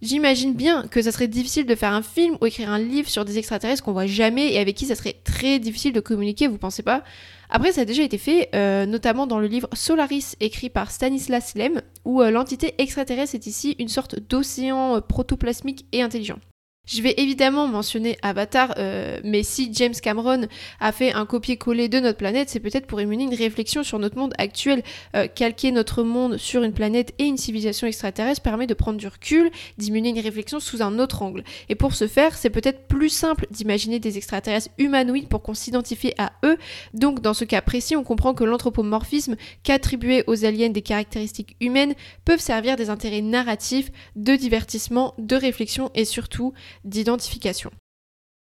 j'imagine 0.01 0.53
bien 0.53 0.87
que 0.87 1.03
ça 1.03 1.11
serait 1.11 1.27
difficile 1.27 1.67
de 1.67 1.75
faire 1.75 1.93
un 1.93 2.01
film 2.01 2.37
ou 2.41 2.47
écrire 2.47 2.71
un 2.71 2.79
livre 2.79 3.07
sur 3.07 3.23
des 3.23 3.37
extraterrestres 3.37 3.83
qu'on 3.83 3.93
voit 3.93 4.07
jamais 4.07 4.53
et 4.53 4.59
avec 4.59 4.75
qui 4.75 4.87
ça 4.87 4.95
serait 4.95 5.17
très 5.23 5.59
difficile 5.59 5.93
de 5.93 5.99
communiquer, 5.99 6.47
vous 6.47 6.57
pensez 6.57 6.81
pas? 6.81 7.03
Après, 7.51 7.71
ça 7.71 7.81
a 7.81 7.85
déjà 7.85 8.01
été 8.01 8.17
fait, 8.17 8.49
euh, 8.55 8.87
notamment 8.87 9.27
dans 9.27 9.37
le 9.37 9.45
livre 9.45 9.69
Solaris, 9.73 10.35
écrit 10.39 10.71
par 10.71 10.89
Stanislas 10.89 11.53
Lem, 11.53 11.83
où 12.05 12.21
euh, 12.21 12.31
l'entité 12.31 12.75
extraterrestre 12.77 13.35
est 13.35 13.47
ici 13.47 13.75
une 13.79 13.87
sorte 13.87 14.19
d'océan 14.19 14.97
euh, 14.97 15.01
protoplasmique 15.01 15.85
et 15.91 16.01
intelligent. 16.01 16.39
Je 16.85 17.01
vais 17.01 17.13
évidemment 17.15 17.69
mentionner 17.69 18.17
Avatar, 18.23 18.73
euh, 18.77 19.17
mais 19.23 19.41
si 19.41 19.73
James 19.73 19.93
Cameron 19.93 20.47
a 20.81 20.91
fait 20.91 21.13
un 21.13 21.25
copier-coller 21.25 21.87
de 21.87 22.01
notre 22.01 22.17
planète, 22.17 22.49
c'est 22.49 22.59
peut-être 22.59 22.87
pour 22.87 22.99
émuner 22.99 23.23
une 23.23 23.33
réflexion 23.33 23.83
sur 23.83 23.99
notre 23.99 24.17
monde 24.17 24.33
actuel. 24.37 24.83
Euh, 25.15 25.27
calquer 25.27 25.71
notre 25.71 26.03
monde 26.03 26.35
sur 26.35 26.61
une 26.61 26.73
planète 26.73 27.13
et 27.19 27.23
une 27.23 27.37
civilisation 27.37 27.87
extraterrestre 27.87 28.41
permet 28.41 28.67
de 28.67 28.73
prendre 28.73 28.97
du 28.97 29.07
recul, 29.07 29.49
d'immuner 29.77 30.09
une 30.09 30.19
réflexion 30.19 30.59
sous 30.59 30.81
un 30.81 30.99
autre 30.99 31.21
angle. 31.21 31.45
Et 31.69 31.75
pour 31.75 31.93
ce 31.93 32.05
faire, 32.05 32.35
c'est 32.35 32.49
peut-être 32.49 32.85
plus 32.89 33.07
simple 33.07 33.47
d'imaginer 33.49 33.99
des 33.99 34.17
extraterrestres 34.17 34.71
humanoïdes 34.77 35.29
pour 35.29 35.41
qu'on 35.41 35.53
s'identifie 35.53 36.11
à 36.17 36.33
eux. 36.43 36.57
Donc 36.93 37.21
dans 37.21 37.33
ce 37.33 37.45
cas 37.45 37.61
précis, 37.61 37.95
on 37.95 38.03
comprend 38.03 38.33
que 38.33 38.43
l'anthropomorphisme 38.43 39.37
qu'attribuer 39.63 40.25
aux 40.27 40.43
aliens 40.43 40.67
des 40.67 40.81
caractéristiques 40.81 41.55
humaines 41.61 41.93
peuvent 42.25 42.41
servir 42.41 42.75
des 42.75 42.89
intérêts 42.89 43.21
narratifs, 43.21 43.89
de 44.17 44.35
divertissement, 44.35 45.13
de 45.17 45.37
réflexion 45.37 45.89
et 45.95 46.03
surtout 46.03 46.53
d'identification. 46.83 47.71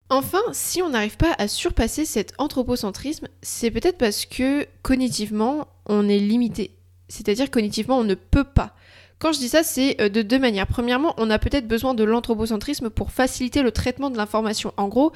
Enfin, 0.10 0.42
si 0.52 0.82
on 0.82 0.90
n'arrive 0.90 1.16
pas 1.16 1.34
à 1.38 1.48
surpasser 1.48 2.04
cet 2.04 2.34
anthropocentrisme, 2.38 3.30
c'est 3.42 3.72
peut-être 3.72 3.98
parce 3.98 4.26
que 4.26 4.68
cognitivement, 4.82 5.68
on 5.86 6.10
est 6.10 6.20
limité. 6.20 6.72
C'est-à-dire 7.08 7.50
cognitivement, 7.50 7.98
on 7.98 8.04
ne 8.04 8.16
peut 8.16 8.44
pas 8.44 8.76
Quand 9.22 9.34
je 9.34 9.38
dis 9.38 9.50
ça, 9.50 9.62
c'est 9.62 10.02
euh, 10.02 10.10
de 10.10 10.24
deux 10.24 10.40
manières. 10.40 10.66
Premièrement, 10.66 11.14
on 11.18 11.30
a 11.30 11.38
peut-être 11.38 11.68
besoin 11.68 11.94
de 11.94 12.04
l'anthropocentrisme 12.04 12.90
pour 12.90 13.12
faciliter 13.12 13.62
le 13.62 13.72
traitement 13.72 14.10
de 14.10 14.18
l'information. 14.18 14.74
En 14.78 14.88
gros, 14.88 15.12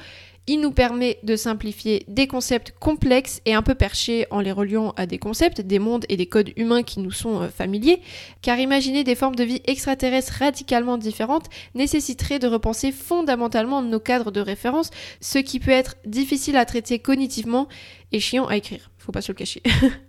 il 0.46 0.60
nous 0.60 0.70
permet 0.70 1.18
de 1.24 1.34
simplifier 1.34 2.04
des 2.06 2.28
concepts 2.28 2.72
complexes 2.78 3.40
et 3.46 3.54
un 3.54 3.62
peu 3.62 3.74
perchés 3.74 4.28
en 4.30 4.38
les 4.38 4.52
reliant 4.52 4.94
à 4.96 5.06
des 5.06 5.18
concepts, 5.18 5.60
des 5.60 5.80
mondes 5.80 6.04
et 6.08 6.16
des 6.16 6.26
codes 6.26 6.52
humains 6.56 6.84
qui 6.84 7.00
nous 7.00 7.10
sont 7.10 7.42
euh, 7.42 7.48
familiers, 7.48 8.00
car 8.42 8.60
imaginer 8.60 9.02
des 9.02 9.16
formes 9.16 9.34
de 9.34 9.42
vie 9.42 9.60
extraterrestres 9.64 10.34
radicalement 10.38 10.98
différentes 10.98 11.48
nécessiterait 11.74 12.38
de 12.38 12.46
repenser 12.46 12.92
fondamentalement 12.92 13.82
nos 13.82 13.98
cadres 13.98 14.30
de 14.30 14.40
référence, 14.40 14.90
ce 15.20 15.40
qui 15.40 15.58
peut 15.58 15.72
être 15.72 15.96
difficile 16.06 16.56
à 16.58 16.64
traiter 16.64 17.00
cognitivement 17.00 17.66
et 18.12 18.20
chiant 18.20 18.46
à 18.46 18.56
écrire, 18.56 18.92
faut 18.98 19.10
pas 19.10 19.20
se 19.20 19.32
le 19.32 19.36
cacher. 19.36 19.62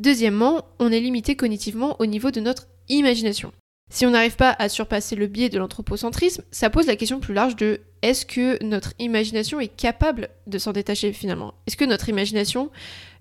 Deuxièmement, 0.00 0.64
on 0.78 0.90
est 0.90 1.00
limité 1.00 1.36
cognitivement 1.36 1.96
au 1.98 2.06
niveau 2.06 2.30
de 2.30 2.40
notre 2.40 2.68
imagination. 2.88 3.52
Si 3.90 4.06
on 4.06 4.10
n'arrive 4.10 4.36
pas 4.36 4.56
à 4.58 4.70
surpasser 4.70 5.14
le 5.14 5.26
biais 5.26 5.50
de 5.50 5.58
l'anthropocentrisme, 5.58 6.42
ça 6.50 6.70
pose 6.70 6.86
la 6.86 6.96
question 6.96 7.20
plus 7.20 7.34
large 7.34 7.54
de 7.54 7.82
est-ce 8.00 8.24
que 8.24 8.64
notre 8.64 8.94
imagination 8.98 9.60
est 9.60 9.68
capable 9.68 10.30
de 10.46 10.56
s'en 10.56 10.72
détacher 10.72 11.12
finalement? 11.12 11.52
Est-ce 11.66 11.76
que 11.76 11.84
notre 11.84 12.08
imagination 12.08 12.70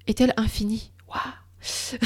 est-elle 0.07 0.33
infinie? 0.37 0.93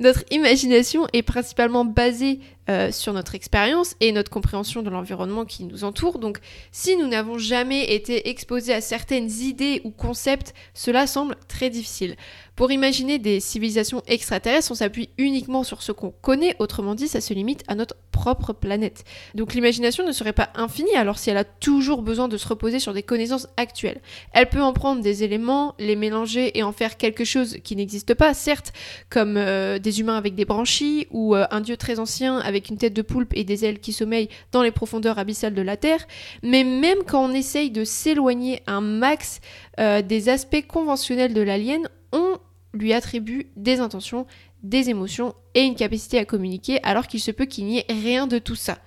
Notre 0.00 0.24
imagination 0.30 1.06
est 1.12 1.20
principalement 1.20 1.84
basée 1.84 2.40
euh, 2.68 2.92
sur 2.92 3.12
notre 3.12 3.34
expérience 3.34 3.96
et 4.00 4.12
notre 4.12 4.30
compréhension 4.30 4.82
de 4.82 4.90
l'environnement 4.90 5.44
qui 5.44 5.64
nous 5.64 5.82
entoure. 5.84 6.18
Donc 6.18 6.38
si 6.72 6.96
nous 6.96 7.06
n'avons 7.06 7.38
jamais 7.38 7.94
été 7.94 8.28
exposés 8.28 8.74
à 8.74 8.80
certaines 8.80 9.30
idées 9.30 9.80
ou 9.84 9.90
concepts, 9.90 10.54
cela 10.74 11.06
semble 11.06 11.36
très 11.48 11.70
difficile. 11.70 12.16
Pour 12.60 12.70
imaginer 12.70 13.18
des 13.18 13.40
civilisations 13.40 14.02
extraterrestres, 14.06 14.70
on 14.70 14.74
s'appuie 14.74 15.08
uniquement 15.16 15.64
sur 15.64 15.82
ce 15.82 15.92
qu'on 15.92 16.10
connaît, 16.10 16.54
autrement 16.58 16.94
dit, 16.94 17.08
ça 17.08 17.22
se 17.22 17.32
limite 17.32 17.64
à 17.68 17.74
notre 17.74 17.96
propre 18.12 18.52
planète. 18.52 19.04
Donc 19.34 19.54
l'imagination 19.54 20.06
ne 20.06 20.12
serait 20.12 20.34
pas 20.34 20.50
infinie 20.54 20.94
alors 20.94 21.18
si 21.18 21.30
elle 21.30 21.38
a 21.38 21.44
toujours 21.44 22.02
besoin 22.02 22.28
de 22.28 22.36
se 22.36 22.46
reposer 22.46 22.78
sur 22.78 22.92
des 22.92 23.02
connaissances 23.02 23.48
actuelles. 23.56 24.02
Elle 24.34 24.50
peut 24.50 24.60
en 24.60 24.74
prendre 24.74 25.00
des 25.00 25.24
éléments, 25.24 25.74
les 25.78 25.96
mélanger 25.96 26.58
et 26.58 26.62
en 26.62 26.72
faire 26.72 26.98
quelque 26.98 27.24
chose 27.24 27.56
qui 27.64 27.76
n'existe 27.76 28.12
pas, 28.12 28.34
certes, 28.34 28.74
comme 29.08 29.38
euh, 29.38 29.78
des 29.78 30.00
humains 30.00 30.18
avec 30.18 30.34
des 30.34 30.44
branchies 30.44 31.06
ou 31.10 31.34
euh, 31.34 31.46
un 31.50 31.62
dieu 31.62 31.78
très 31.78 31.98
ancien 31.98 32.40
avec 32.50 32.68
une 32.68 32.76
tête 32.76 32.92
de 32.92 33.02
poulpe 33.02 33.32
et 33.34 33.44
des 33.44 33.64
ailes 33.64 33.78
qui 33.78 33.94
sommeillent 33.94 34.28
dans 34.52 34.62
les 34.62 34.70
profondeurs 34.70 35.18
abyssales 35.18 35.54
de 35.54 35.62
la 35.62 35.78
Terre, 35.78 36.06
mais 36.42 36.64
même 36.64 36.98
quand 37.06 37.24
on 37.24 37.32
essaye 37.32 37.70
de 37.70 37.84
s'éloigner 37.84 38.62
un 38.66 38.82
max 38.82 39.40
euh, 39.78 40.02
des 40.02 40.28
aspects 40.28 40.66
conventionnels 40.66 41.32
de 41.32 41.40
l'alien, 41.40 41.88
on 42.12 42.38
lui 42.74 42.92
attribue 42.92 43.46
des 43.56 43.80
intentions, 43.80 44.26
des 44.62 44.90
émotions 44.90 45.34
et 45.54 45.62
une 45.62 45.74
capacité 45.74 46.18
à 46.18 46.24
communiquer 46.24 46.80
alors 46.82 47.06
qu'il 47.06 47.20
se 47.20 47.30
peut 47.30 47.46
qu'il 47.46 47.64
n'y 47.64 47.78
ait 47.78 47.86
rien 47.88 48.26
de 48.26 48.38
tout 48.38 48.56
ça 48.56 48.78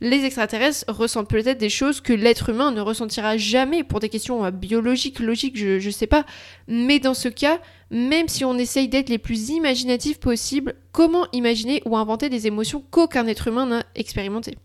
les 0.00 0.24
extraterrestres 0.24 0.84
ressentent 0.88 1.28
peut-être 1.28 1.58
des 1.58 1.68
choses 1.68 2.00
que 2.00 2.12
l'être 2.12 2.50
humain 2.50 2.70
ne 2.70 2.80
ressentira 2.80 3.36
jamais 3.36 3.84
pour 3.84 4.00
des 4.00 4.08
questions 4.08 4.44
euh, 4.44 4.50
biologiques, 4.50 5.20
logiques, 5.20 5.56
je, 5.56 5.78
je 5.78 5.90
sais 5.90 6.06
pas. 6.06 6.24
Mais 6.68 6.98
dans 6.98 7.14
ce 7.14 7.28
cas, 7.28 7.60
même 7.90 8.28
si 8.28 8.44
on 8.44 8.58
essaye 8.58 8.88
d'être 8.88 9.08
les 9.08 9.18
plus 9.18 9.50
imaginatifs 9.50 10.18
possibles, 10.18 10.74
comment 10.92 11.26
imaginer 11.32 11.82
ou 11.84 11.96
inventer 11.96 12.28
des 12.28 12.46
émotions 12.46 12.84
qu'aucun 12.90 13.26
être 13.26 13.48
humain 13.48 13.66
n'a 13.66 13.84
expérimentées? 13.94 14.58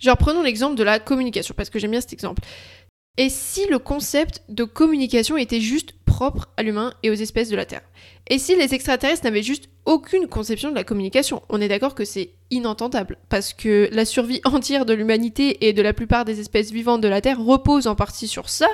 Genre 0.00 0.16
prenons 0.16 0.42
l'exemple 0.42 0.76
de 0.76 0.84
la 0.84 1.00
communication, 1.00 1.54
parce 1.56 1.70
que 1.70 1.78
j'aime 1.78 1.90
bien 1.90 2.00
cet 2.00 2.12
exemple. 2.12 2.42
Et 3.16 3.30
si 3.30 3.66
le 3.66 3.80
concept 3.80 4.42
de 4.48 4.62
communication 4.62 5.36
était 5.36 5.60
juste 5.60 5.92
propre 6.18 6.48
à 6.56 6.64
l'humain 6.64 6.92
et 7.04 7.10
aux 7.10 7.14
espèces 7.14 7.48
de 7.48 7.54
la 7.54 7.64
Terre 7.64 7.82
Et 8.26 8.40
si 8.40 8.56
les 8.56 8.74
extraterrestres 8.74 9.22
n'avaient 9.22 9.44
juste 9.44 9.68
aucune 9.84 10.26
conception 10.26 10.68
de 10.68 10.74
la 10.74 10.82
communication 10.82 11.42
On 11.48 11.60
est 11.60 11.68
d'accord 11.68 11.94
que 11.94 12.04
c'est 12.04 12.30
inentendable, 12.50 13.18
parce 13.28 13.52
que 13.52 13.88
la 13.92 14.04
survie 14.04 14.40
entière 14.44 14.84
de 14.84 14.94
l'humanité 14.94 15.68
et 15.68 15.72
de 15.72 15.80
la 15.80 15.92
plupart 15.92 16.24
des 16.24 16.40
espèces 16.40 16.72
vivantes 16.72 17.02
de 17.02 17.06
la 17.06 17.20
Terre 17.20 17.40
repose 17.40 17.86
en 17.86 17.94
partie 17.94 18.26
sur 18.26 18.48
ça. 18.48 18.66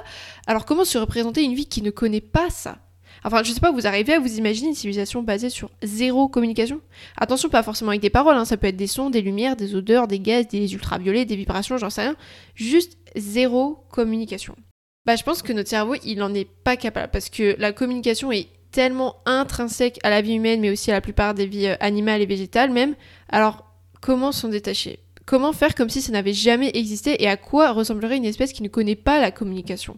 Alors 0.46 0.64
comment 0.64 0.86
se 0.86 0.96
représenter 0.96 1.42
une 1.42 1.52
vie 1.52 1.66
qui 1.66 1.82
ne 1.82 1.90
connaît 1.90 2.22
pas 2.22 2.48
ça? 2.48 2.78
Enfin, 3.24 3.42
je 3.42 3.52
sais 3.52 3.60
pas, 3.60 3.72
vous 3.72 3.86
arrivez 3.86 4.14
à 4.14 4.20
vous 4.20 4.38
imaginer 4.38 4.68
une 4.68 4.74
civilisation 4.74 5.22
basée 5.22 5.50
sur 5.50 5.70
zéro 5.82 6.28
communication? 6.28 6.80
Attention, 7.18 7.50
pas 7.50 7.62
forcément 7.62 7.90
avec 7.90 8.00
des 8.00 8.08
paroles, 8.08 8.38
hein, 8.38 8.46
ça 8.46 8.56
peut 8.56 8.68
être 8.68 8.76
des 8.76 8.86
sons, 8.86 9.10
des 9.10 9.20
lumières, 9.20 9.56
des 9.56 9.74
odeurs, 9.74 10.08
des 10.08 10.18
gaz, 10.18 10.48
des 10.48 10.72
ultraviolets, 10.72 11.26
des 11.26 11.36
vibrations, 11.36 11.76
j'en 11.76 11.90
sais 11.90 12.02
rien. 12.02 12.16
Juste 12.54 12.96
zéro 13.16 13.84
communication. 13.90 14.56
Bah, 15.06 15.16
je 15.16 15.22
pense 15.22 15.42
que 15.42 15.52
notre 15.52 15.68
cerveau, 15.68 15.96
il 16.04 16.22
en 16.22 16.32
est 16.32 16.48
pas 16.48 16.76
capable 16.76 17.10
parce 17.10 17.28
que 17.28 17.56
la 17.58 17.72
communication 17.72 18.32
est 18.32 18.48
tellement 18.70 19.16
intrinsèque 19.26 20.00
à 20.02 20.10
la 20.10 20.22
vie 20.22 20.34
humaine, 20.34 20.60
mais 20.60 20.70
aussi 20.70 20.90
à 20.90 20.94
la 20.94 21.02
plupart 21.02 21.34
des 21.34 21.46
vies 21.46 21.66
euh, 21.66 21.76
animales 21.80 22.22
et 22.22 22.26
végétales 22.26 22.70
même. 22.70 22.94
Alors, 23.28 23.70
comment 24.00 24.32
s'en 24.32 24.48
détacher? 24.48 24.98
Comment 25.26 25.52
faire 25.52 25.74
comme 25.74 25.90
si 25.90 26.02
ça 26.02 26.12
n'avait 26.12 26.32
jamais 26.32 26.70
existé 26.74 27.22
et 27.22 27.28
à 27.28 27.36
quoi 27.36 27.72
ressemblerait 27.72 28.16
une 28.16 28.24
espèce 28.24 28.52
qui 28.52 28.62
ne 28.62 28.68
connaît 28.68 28.96
pas 28.96 29.20
la 29.20 29.30
communication? 29.30 29.96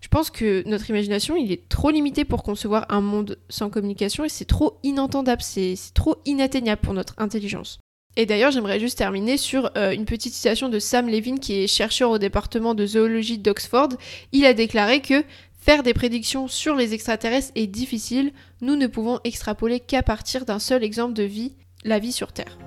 Je 0.00 0.08
pense 0.08 0.30
que 0.30 0.62
notre 0.68 0.90
imagination, 0.90 1.36
il 1.36 1.50
est 1.52 1.68
trop 1.68 1.90
limité 1.90 2.24
pour 2.24 2.42
concevoir 2.42 2.86
un 2.90 3.00
monde 3.00 3.38
sans 3.48 3.70
communication 3.70 4.24
et 4.24 4.28
c'est 4.28 4.44
trop 4.44 4.78
inentendable, 4.82 5.42
c'est 5.42 5.76
trop 5.94 6.16
inatteignable 6.24 6.80
pour 6.80 6.94
notre 6.94 7.14
intelligence. 7.18 7.78
Et 8.16 8.26
d'ailleurs, 8.26 8.50
j'aimerais 8.50 8.80
juste 8.80 8.98
terminer 8.98 9.36
sur 9.36 9.70
euh, 9.76 9.92
une 9.92 10.04
petite 10.04 10.34
citation 10.34 10.68
de 10.68 10.78
Sam 10.78 11.08
Levin, 11.08 11.36
qui 11.36 11.62
est 11.62 11.66
chercheur 11.66 12.10
au 12.10 12.18
département 12.18 12.74
de 12.74 12.86
zoologie 12.86 13.38
d'Oxford. 13.38 13.88
Il 14.32 14.44
a 14.44 14.52
déclaré 14.52 15.00
que 15.00 15.24
faire 15.58 15.82
des 15.82 15.94
prédictions 15.94 16.48
sur 16.48 16.74
les 16.74 16.92
extraterrestres 16.92 17.52
est 17.54 17.66
difficile, 17.66 18.32
nous 18.60 18.76
ne 18.76 18.86
pouvons 18.86 19.20
extrapoler 19.24 19.80
qu'à 19.80 20.02
partir 20.02 20.44
d'un 20.44 20.58
seul 20.58 20.84
exemple 20.84 21.14
de 21.14 21.22
vie, 21.22 21.54
la 21.84 21.98
vie 21.98 22.12
sur 22.12 22.32
Terre. 22.32 22.58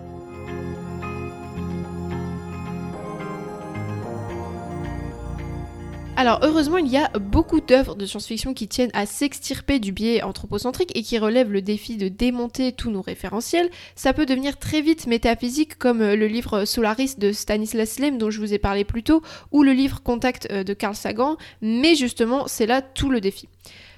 Alors 6.18 6.40
heureusement, 6.44 6.78
il 6.78 6.88
y 6.88 6.96
a 6.96 7.10
beaucoup 7.20 7.60
d'œuvres 7.60 7.96
de 7.96 8.06
science-fiction 8.06 8.54
qui 8.54 8.70
tiennent 8.70 8.92
à 8.94 9.06
s'extirper 9.06 9.80
du 9.80 9.92
biais 9.92 10.24
anthropocentrique 10.24 10.96
et 10.96 11.04
qui 11.04 11.20
relèvent 11.20 11.52
le 11.52 11.62
défi 11.62 11.98
de 11.98 12.08
démonter 12.08 12.72
tous 12.72 12.90
nos 12.90 13.02
référentiels. 13.02 13.70
Ça 13.96 14.14
peut 14.14 14.26
devenir 14.26 14.58
très 14.58 14.80
vite 14.82 15.08
métaphysique 15.08 15.78
comme 15.78 16.02
euh, 16.02 16.16
le 16.16 16.28
livre 16.28 16.64
Solaris 16.64 17.16
de 17.18 17.34
Stanislas 17.34 18.00
Lem 18.00 18.18
dont 18.18 18.30
je 18.30 18.40
vous 18.40 18.54
ai 18.54 18.60
parlé 18.60 18.86
plus 18.86 19.04
tôt 19.04 19.22
ou 19.52 19.62
le 19.62 19.74
livre 19.74 20.02
Contact 20.04 20.48
euh, 20.52 20.64
de 20.64 20.74
Carl 20.74 20.96
Sagan, 20.96 21.36
mais 21.62 21.96
justement, 21.96 22.48
c'est 22.48 22.66
là 22.66 22.82
tout 22.82 23.10
le 23.10 23.20
défi. 23.20 23.50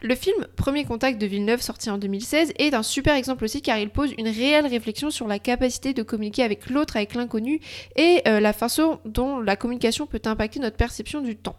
Le 0.02 0.16
film 0.16 0.48
Premier 0.56 0.86
Contact 0.86 1.22
de 1.22 1.28
Villeneuve, 1.28 1.62
sorti 1.62 1.92
en 1.92 2.00
2016, 2.00 2.54
est 2.58 2.74
un 2.74 2.84
super 2.84 3.14
exemple 3.14 3.44
aussi 3.44 3.62
car 3.62 3.78
il 3.78 3.92
pose 3.92 4.16
une 4.18 4.28
réelle 4.28 4.66
réflexion 4.66 5.12
sur 5.12 5.28
la 5.28 5.38
capacité 5.38 5.94
de 5.94 6.02
communiquer 6.02 6.42
avec 6.42 6.72
l'autre, 6.72 6.96
avec 6.98 7.14
l'inconnu, 7.14 7.60
et 7.96 8.24
euh, 8.28 8.40
la 8.40 8.54
façon 8.54 9.00
dont 9.06 9.40
la 9.40 9.56
communication 9.56 10.08
peut 10.08 10.22
impacter 10.26 10.60
notre 10.60 10.78
perception 10.78 11.22
du 11.22 11.36
temps. 11.36 11.56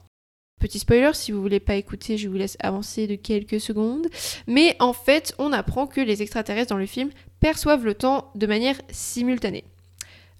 Petit 0.58 0.80
spoiler, 0.80 1.10
si 1.14 1.30
vous 1.30 1.40
voulez 1.40 1.60
pas 1.60 1.76
écouter, 1.76 2.18
je 2.18 2.28
vous 2.28 2.36
laisse 2.36 2.56
avancer 2.60 3.06
de 3.06 3.14
quelques 3.14 3.60
secondes. 3.60 4.08
Mais 4.46 4.76
en 4.80 4.92
fait, 4.92 5.34
on 5.38 5.52
apprend 5.52 5.86
que 5.86 6.00
les 6.00 6.20
extraterrestres 6.22 6.70
dans 6.70 6.78
le 6.78 6.86
film 6.86 7.10
perçoivent 7.40 7.84
le 7.84 7.94
temps 7.94 8.30
de 8.34 8.46
manière 8.46 8.76
simultanée. 8.90 9.64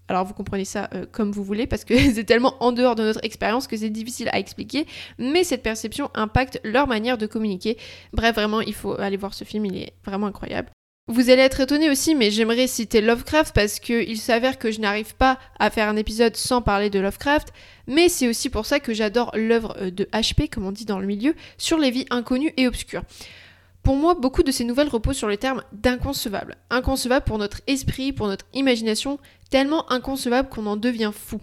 Alors 0.08 0.24
vous 0.24 0.32
comprenez 0.32 0.64
ça 0.64 0.88
euh, 0.94 1.04
comme 1.10 1.30
vous 1.30 1.44
voulez 1.44 1.66
parce 1.66 1.84
que 1.84 1.96
c'est 2.14 2.24
tellement 2.24 2.54
en 2.60 2.72
dehors 2.72 2.94
de 2.94 3.02
notre 3.02 3.20
expérience 3.22 3.66
que 3.66 3.76
c'est 3.76 3.90
difficile 3.90 4.28
à 4.32 4.38
expliquer, 4.38 4.86
mais 5.18 5.44
cette 5.44 5.62
perception 5.62 6.10
impacte 6.14 6.60
leur 6.64 6.86
manière 6.86 7.18
de 7.18 7.26
communiquer. 7.26 7.76
Bref, 8.12 8.34
vraiment, 8.34 8.60
il 8.60 8.74
faut 8.74 8.98
aller 8.98 9.16
voir 9.16 9.34
ce 9.34 9.44
film, 9.44 9.66
il 9.66 9.76
est 9.76 9.92
vraiment 10.04 10.26
incroyable. 10.26 10.70
Vous 11.10 11.30
allez 11.30 11.40
être 11.40 11.60
étonné 11.60 11.88
aussi, 11.88 12.14
mais 12.14 12.30
j'aimerais 12.30 12.66
citer 12.66 13.00
Lovecraft 13.00 13.54
parce 13.54 13.80
qu'il 13.80 14.18
s'avère 14.18 14.58
que 14.58 14.70
je 14.70 14.78
n'arrive 14.78 15.14
pas 15.14 15.38
à 15.58 15.70
faire 15.70 15.88
un 15.88 15.96
épisode 15.96 16.36
sans 16.36 16.60
parler 16.60 16.90
de 16.90 16.98
Lovecraft, 16.98 17.48
mais 17.86 18.10
c'est 18.10 18.28
aussi 18.28 18.50
pour 18.50 18.66
ça 18.66 18.78
que 18.78 18.92
j'adore 18.92 19.30
l'œuvre 19.34 19.74
euh, 19.80 19.90
de 19.90 20.04
HP, 20.12 20.50
comme 20.50 20.66
on 20.66 20.70
dit 20.70 20.84
dans 20.84 20.98
le 20.98 21.06
milieu, 21.06 21.34
sur 21.56 21.78
les 21.78 21.90
vies 21.90 22.04
inconnues 22.10 22.52
et 22.58 22.68
obscures. 22.68 23.04
Pour 23.82 23.96
moi, 23.96 24.16
beaucoup 24.16 24.42
de 24.42 24.52
ces 24.52 24.64
nouvelles 24.64 24.88
reposent 24.88 25.16
sur 25.16 25.28
le 25.28 25.38
terme 25.38 25.62
d'inconcevable. 25.72 26.56
Inconcevable 26.68 27.24
pour 27.24 27.38
notre 27.38 27.62
esprit, 27.66 28.12
pour 28.12 28.26
notre 28.26 28.44
imagination, 28.52 29.18
tellement 29.48 29.90
inconcevable 29.90 30.50
qu'on 30.50 30.66
en 30.66 30.76
devient 30.76 31.12
fou 31.14 31.40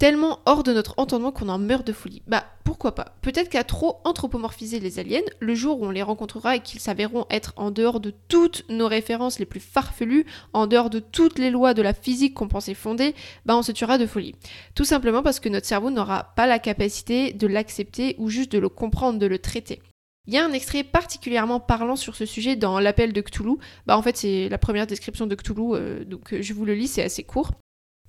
tellement 0.00 0.40
hors 0.46 0.62
de 0.62 0.72
notre 0.72 0.94
entendement 0.96 1.30
qu'on 1.30 1.50
en 1.50 1.58
meurt 1.58 1.86
de 1.86 1.92
folie. 1.92 2.22
Bah 2.26 2.46
pourquoi 2.64 2.94
pas? 2.94 3.16
Peut-être 3.20 3.50
qu'à 3.50 3.64
trop 3.64 3.98
anthropomorphiser 4.04 4.80
les 4.80 4.98
aliens, 4.98 5.20
le 5.40 5.54
jour 5.54 5.78
où 5.78 5.84
on 5.84 5.90
les 5.90 6.02
rencontrera 6.02 6.56
et 6.56 6.60
qu'ils 6.60 6.80
s'avéreront 6.80 7.26
être 7.28 7.52
en 7.56 7.70
dehors 7.70 8.00
de 8.00 8.14
toutes 8.28 8.64
nos 8.70 8.88
références 8.88 9.38
les 9.38 9.44
plus 9.44 9.60
farfelues, 9.60 10.24
en 10.54 10.66
dehors 10.66 10.88
de 10.88 11.00
toutes 11.00 11.38
les 11.38 11.50
lois 11.50 11.74
de 11.74 11.82
la 11.82 11.92
physique 11.92 12.32
qu'on 12.32 12.48
pensait 12.48 12.72
fonder, 12.72 13.14
bah 13.44 13.54
on 13.54 13.62
se 13.62 13.72
tuera 13.72 13.98
de 13.98 14.06
folie. 14.06 14.34
Tout 14.74 14.86
simplement 14.86 15.22
parce 15.22 15.38
que 15.38 15.50
notre 15.50 15.66
cerveau 15.66 15.90
n'aura 15.90 16.32
pas 16.34 16.46
la 16.46 16.58
capacité 16.58 17.34
de 17.34 17.46
l'accepter 17.46 18.14
ou 18.16 18.30
juste 18.30 18.52
de 18.52 18.58
le 18.58 18.70
comprendre, 18.70 19.18
de 19.18 19.26
le 19.26 19.38
traiter. 19.38 19.82
Il 20.26 20.32
y 20.32 20.38
a 20.38 20.44
un 20.46 20.52
extrait 20.52 20.82
particulièrement 20.82 21.60
parlant 21.60 21.96
sur 21.96 22.16
ce 22.16 22.24
sujet 22.24 22.56
dans 22.56 22.80
l'appel 22.80 23.12
de 23.12 23.20
Cthulhu. 23.20 23.58
Bah 23.84 23.98
en 23.98 24.02
fait 24.02 24.16
c'est 24.16 24.48
la 24.48 24.56
première 24.56 24.86
description 24.86 25.26
de 25.26 25.34
Cthulhu, 25.34 25.74
euh, 25.74 26.04
donc 26.06 26.32
euh, 26.32 26.40
je 26.40 26.54
vous 26.54 26.64
le 26.64 26.72
lis, 26.72 26.88
c'est 26.88 27.02
assez 27.02 27.22
court. 27.22 27.50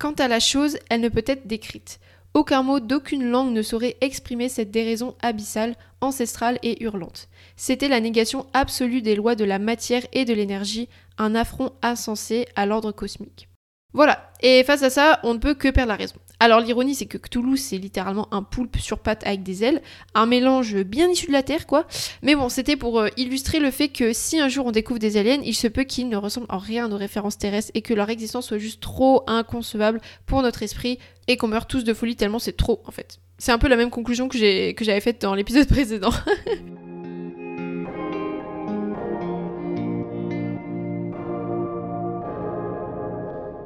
Quant 0.01 0.13
à 0.13 0.27
la 0.27 0.39
chose, 0.39 0.79
elle 0.89 1.01
ne 1.01 1.09
peut 1.09 1.23
être 1.27 1.45
décrite. 1.45 1.99
Aucun 2.33 2.63
mot 2.63 2.79
d'aucune 2.79 3.29
langue 3.29 3.53
ne 3.53 3.61
saurait 3.61 3.97
exprimer 4.01 4.49
cette 4.49 4.71
déraison 4.71 5.13
abyssale, 5.21 5.75
ancestrale 6.01 6.57
et 6.63 6.83
hurlante. 6.83 7.29
C'était 7.55 7.87
la 7.87 7.99
négation 7.99 8.47
absolue 8.53 9.03
des 9.03 9.13
lois 9.13 9.35
de 9.35 9.45
la 9.45 9.59
matière 9.59 10.01
et 10.11 10.25
de 10.25 10.33
l'énergie, 10.33 10.89
un 11.19 11.35
affront 11.35 11.73
insensé 11.83 12.47
à 12.55 12.65
l'ordre 12.65 12.91
cosmique. 12.91 13.47
Voilà, 13.93 14.31
et 14.41 14.63
face 14.63 14.81
à 14.81 14.89
ça, 14.89 15.19
on 15.21 15.35
ne 15.35 15.39
peut 15.39 15.53
que 15.53 15.67
perdre 15.67 15.89
la 15.89 15.97
raison. 15.97 16.15
Alors 16.41 16.59
l'ironie, 16.59 16.95
c'est 16.95 17.05
que 17.05 17.19
Cthulhu, 17.19 17.55
c'est 17.55 17.77
littéralement 17.77 18.27
un 18.33 18.41
poulpe 18.41 18.77
sur 18.77 18.97
pattes 18.97 19.23
avec 19.27 19.43
des 19.43 19.63
ailes, 19.63 19.79
un 20.15 20.25
mélange 20.25 20.75
bien 20.75 21.07
issu 21.07 21.27
de 21.27 21.31
la 21.31 21.43
Terre, 21.43 21.67
quoi. 21.67 21.85
Mais 22.23 22.33
bon, 22.33 22.49
c'était 22.49 22.75
pour 22.75 22.99
euh, 22.99 23.09
illustrer 23.15 23.59
le 23.59 23.69
fait 23.69 23.89
que 23.89 24.11
si 24.11 24.39
un 24.39 24.47
jour 24.47 24.65
on 24.65 24.71
découvre 24.71 24.97
des 24.97 25.17
aliens, 25.17 25.39
il 25.43 25.53
se 25.53 25.67
peut 25.67 25.83
qu'ils 25.83 26.09
ne 26.09 26.17
ressemblent 26.17 26.47
en 26.49 26.57
rien 26.57 26.85
à 26.85 26.87
nos 26.87 26.97
références 26.97 27.37
terrestres 27.37 27.69
et 27.75 27.83
que 27.83 27.93
leur 27.93 28.09
existence 28.09 28.47
soit 28.47 28.57
juste 28.57 28.81
trop 28.81 29.23
inconcevable 29.27 30.01
pour 30.25 30.41
notre 30.41 30.63
esprit 30.63 30.97
et 31.27 31.37
qu'on 31.37 31.47
meurt 31.47 31.69
tous 31.69 31.83
de 31.83 31.93
folie 31.93 32.15
tellement 32.15 32.39
c'est 32.39 32.57
trop, 32.57 32.81
en 32.87 32.91
fait. 32.91 33.19
C'est 33.37 33.51
un 33.51 33.59
peu 33.59 33.67
la 33.67 33.75
même 33.75 33.91
conclusion 33.91 34.27
que 34.27 34.35
j'avais 34.39 34.99
faite 34.99 35.21
dans 35.21 35.35
l'épisode 35.35 35.67
précédent. 35.69 36.09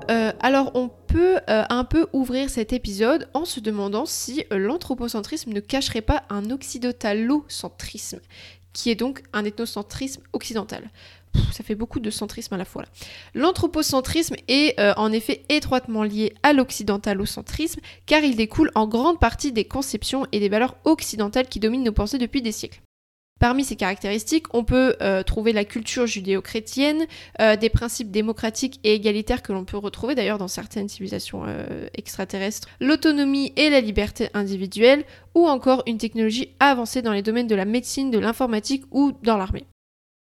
Euh, 0.10 0.32
alors 0.40 0.72
on 0.76 0.90
peut 0.90 1.38
euh, 1.50 1.64
un 1.70 1.84
peu 1.84 2.08
ouvrir 2.14 2.50
cet 2.50 2.74
épisode 2.74 3.28
en 3.34 3.46
se 3.46 3.60
demandant 3.60 4.06
si 4.06 4.44
euh, 4.52 4.58
l'anthropocentrisme 4.58 5.52
ne 5.52 5.60
cacherait 5.60 6.02
pas 6.02 6.24
un 6.30 6.52
occidentalocentrisme, 6.52 8.20
qui 8.74 8.92
est 8.92 8.96
donc 8.96 9.24
un 9.34 9.46
ethnocentrisme 9.46 10.22
occidental. 10.34 10.90
ça 11.52 11.64
fait 11.64 11.76
beaucoup 11.76 12.00
de 12.00 12.10
centrisme 12.10 12.54
à 12.54 12.58
la 12.58 12.66
fois 12.66 12.84
là. 12.84 12.90
L'anthropocentrisme 13.34 14.36
est 14.48 14.80
en 14.98 15.12
effet 15.12 15.44
étroitement 15.50 16.04
lié 16.04 16.34
à 16.44 16.54
l'occidentalocentrisme 16.54 17.82
car 18.06 18.24
il 18.24 18.36
découle 18.36 18.72
en 18.76 18.88
grande 18.88 19.20
partie 19.20 19.52
des 19.52 19.66
conceptions 19.66 20.28
et 20.32 20.40
des 20.40 20.50
valeurs 20.50 20.78
occidentales 20.86 21.48
qui 21.48 21.60
dominent 21.60 21.84
nos 21.84 21.92
pensées 21.92 22.18
depuis 22.18 22.42
des 22.42 22.52
siècles. 22.52 22.82
Parmi 23.40 23.66
ces 23.66 23.76
caractéristiques, 23.76 24.46
on 24.54 24.64
peut 24.64 24.96
euh, 25.02 25.22
trouver 25.22 25.52
la 25.52 25.66
culture 25.66 26.08
judéo-chrétienne, 26.08 27.06
euh, 27.42 27.58
des 27.58 27.70
principes 27.70 28.10
démocratiques 28.10 28.80
et 28.86 28.94
égalitaires 28.94 29.44
que 29.44 29.52
l'on 29.52 29.66
peut 29.66 29.78
retrouver 29.78 30.16
d'ailleurs 30.16 30.38
dans 30.38 30.48
certaines 30.48 30.88
civilisations 30.88 31.44
euh, 31.46 31.88
extraterrestres, 31.94 32.70
l'autonomie 32.80 33.52
et 33.58 33.70
la 33.70 33.82
liberté 33.82 34.30
individuelle, 34.34 35.04
ou 35.36 35.48
encore 35.48 35.84
une 35.86 35.98
technologie 35.98 36.56
avancée 36.62 37.02
dans 37.02 37.12
les 37.12 37.22
domaines 37.22 37.48
de 37.48 37.56
la 37.56 37.66
médecine, 37.66 38.10
de 38.10 38.20
l'informatique 38.20 38.86
ou 38.92 39.12
dans 39.22 39.36
l'armée. 39.36 39.66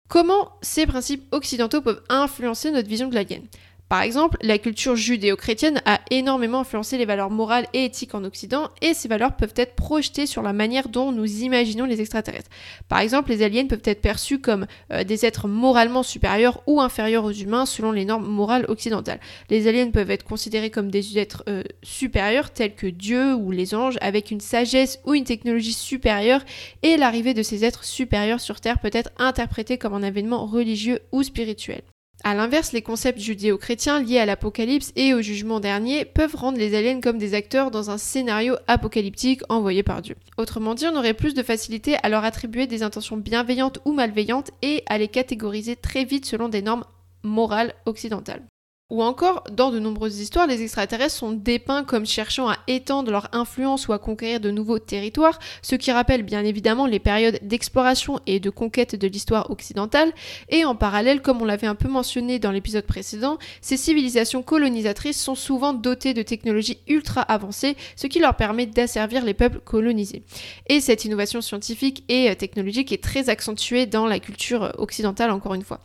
Comment 0.09 0.51
ces 0.61 0.87
principes 0.87 1.23
occidentaux 1.33 1.83
peuvent 1.83 2.03
influencer 2.09 2.73
notre 2.73 2.89
vision 2.89 3.09
de 3.09 3.15
l'alien 3.15 3.43
par 3.89 4.03
exemple, 4.03 4.37
la 4.43 4.59
culture 4.59 4.97
judéo-chrétienne 4.97 5.81
a 5.87 6.01
énormément 6.11 6.61
influencé 6.61 6.99
les 6.99 7.07
valeurs 7.07 7.31
morales 7.31 7.67
et 7.73 7.87
éthiques 7.87 8.15
en 8.15 8.25
Occident, 8.25 8.69
et 8.83 8.93
ces 8.93 9.09
valeurs 9.09 9.37
peuvent 9.37 9.55
être 9.57 9.75
projetées 9.75 10.27
sur 10.27 10.43
la 10.43 10.53
manière 10.53 10.89
dont 10.89 11.11
nous 11.11 11.43
imaginons 11.43 11.87
les 11.87 12.03
extraterrestres. 12.03 12.51
Par 12.89 12.99
exemple, 13.01 13.31
les 13.31 13.43
aliens 13.43 13.67
peuvent 13.67 13.81
être 13.85 14.03
perçus 14.03 14.41
comme 14.41 14.67
euh, 14.93 15.05
des 15.05 15.25
êtres 15.25 15.49
moralement 15.49 16.03
supérieurs 16.03 16.63
ou 16.67 16.83
inférieurs 16.83 17.25
aux 17.25 17.33
humains 17.33 17.65
selon 17.65 17.91
les 17.91 18.05
normes 18.05 18.27
morales 18.27 18.67
occidentales. 18.69 19.21
Les 19.49 19.67
aliens 19.69 19.91
peuvent 19.91 20.11
être 20.11 20.25
considérés 20.25 20.71
comme 20.71 20.91
des 20.91 21.19
êtres 21.19 21.43
euh, 21.49 21.63
supérieurs 21.83 22.51
tels 22.51 22.75
que 22.75 22.87
Dieu 22.87 23.35
ou 23.35 23.51
les 23.51 23.75
anges, 23.75 23.99
avec 24.03 24.31
une 24.31 24.41
sagesse 24.41 25.01
ou 25.07 25.15
une 25.15 25.25
technologie 25.25 25.73
supérieure, 25.73 26.45
et 26.83 26.99
l'arrivée 26.99 27.33
de 27.33 27.43
ces 27.43 27.65
êtres 27.65 27.85
supérieurs 27.85 28.41
sur 28.41 28.61
Terre 28.61 28.81
peut 28.81 28.91
être 28.93 29.11
interprétée 29.19 29.79
comme 29.79 29.95
un 29.95 30.03
événement 30.03 30.45
religieux 30.45 31.01
ou 31.11 31.23
spirituel. 31.23 31.81
A 32.25 32.35
l'inverse, 32.35 32.73
les 32.73 32.83
concepts 32.83 33.21
judéo-chrétiens 33.21 34.03
liés 34.03 34.19
à 34.19 34.27
l'apocalypse 34.27 34.93
et 34.97 35.15
au 35.15 35.23
jugement 35.23 35.61
dernier 35.61 36.05
peuvent 36.05 36.35
rendre 36.35 36.59
les 36.59 36.75
aliens 36.77 37.01
comme 37.01 37.17
des 37.17 37.35
acteurs 37.35 37.71
dans 37.71 37.91
un 37.91 37.99
scénario 37.99 38.57
apocalyptique 38.67 39.43
envoyé 39.49 39.83
par 39.85 40.03
Dieu. 40.03 40.17
Autrement 40.37 40.75
dit, 40.75 40.87
on 40.87 40.97
aurait 40.97 41.15
plus 41.15 41.35
de 41.35 41.43
facilité 41.45 41.97
à 42.03 42.09
leur 42.09 42.25
attribuer 42.25 42.67
des 42.67 42.83
intentions 42.83 43.17
bienveillantes 43.17 43.79
ou 43.85 43.93
malveillantes 43.93 44.51
et 44.63 44.83
à 44.87 44.99
les 44.99 45.09
catégoriser 45.09 45.77
très 45.77 46.05
vite 46.05 46.27
selon 46.27 46.49
des 46.49 46.63
normes 46.63 46.85
morales 47.23 47.75
occidentales. 47.87 48.43
Ou 48.91 49.03
encore, 49.03 49.45
dans 49.53 49.71
de 49.71 49.79
nombreuses 49.79 50.19
histoires, 50.19 50.47
les 50.47 50.63
extraterrestres 50.63 51.17
sont 51.17 51.33
dépeints 51.33 51.85
comme 51.85 52.07
cherchant 52.07 52.49
à 52.49 52.57
étendre 52.69 53.11
leur 53.11 53.29
influence 53.33 53.87
ou 53.87 53.93
à 53.93 53.99
conquérir 53.99 54.41
de 54.41 54.51
nouveaux 54.51 54.79
territoires, 54.79 55.39
ce 55.61 55.75
qui 55.75 55.93
rappelle 55.93 56.23
bien 56.23 56.43
évidemment 56.43 56.87
les 56.87 56.99
périodes 56.99 57.39
d'exploration 57.43 58.19
et 58.27 58.41
de 58.41 58.49
conquête 58.49 58.95
de 58.95 59.07
l'histoire 59.07 59.51
occidentale, 59.51 60.11
et 60.49 60.65
en 60.65 60.75
parallèle, 60.75 61.21
comme 61.21 61.43
on 61.43 61.45
l'avait 61.45 61.67
un 61.67 61.75
peu 61.75 61.89
mentionné 61.89 62.39
dans 62.39 62.51
l'épisode 62.51 62.87
précédent, 62.87 63.37
ces 63.61 63.77
civilisations 63.77 64.43
colonisatrices 64.43 65.21
sont 65.21 65.35
souvent 65.35 65.75
dotées 65.75 66.15
de 66.15 66.23
technologies 66.23 66.79
ultra 66.89 67.21
avancées, 67.21 67.77
ce 67.95 68.07
qui 68.07 68.21
leur 68.21 68.37
permet 68.37 68.65
d'asservir 68.65 69.23
les 69.23 69.35
peuples 69.35 69.61
colonisés. 69.61 70.23
Et 70.67 70.81
cette 70.81 71.05
innovation 71.05 71.43
scientifique 71.43 72.05
et 72.09 72.35
technologique 72.37 72.91
est 72.93 73.05
très 73.05 73.29
accentuée 73.29 73.85
dans 73.85 74.07
la 74.07 74.19
culture 74.19 74.73
occidentale, 74.79 75.31
encore 75.31 75.53
une 75.53 75.63
fois. 75.63 75.81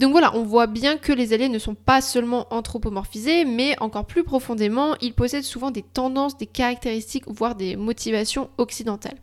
Donc 0.00 0.12
voilà, 0.12 0.34
on 0.34 0.44
voit 0.44 0.66
bien 0.66 0.96
que 0.96 1.12
les 1.12 1.34
aliens 1.34 1.50
ne 1.50 1.58
sont 1.58 1.74
pas 1.74 2.00
seulement 2.00 2.46
anthropomorphisés, 2.54 3.44
mais 3.44 3.78
encore 3.80 4.06
plus 4.06 4.24
profondément, 4.24 4.96
ils 5.02 5.12
possèdent 5.12 5.44
souvent 5.44 5.70
des 5.70 5.82
tendances, 5.82 6.38
des 6.38 6.46
caractéristiques, 6.46 7.24
voire 7.26 7.54
des 7.54 7.76
motivations 7.76 8.48
occidentales. 8.56 9.18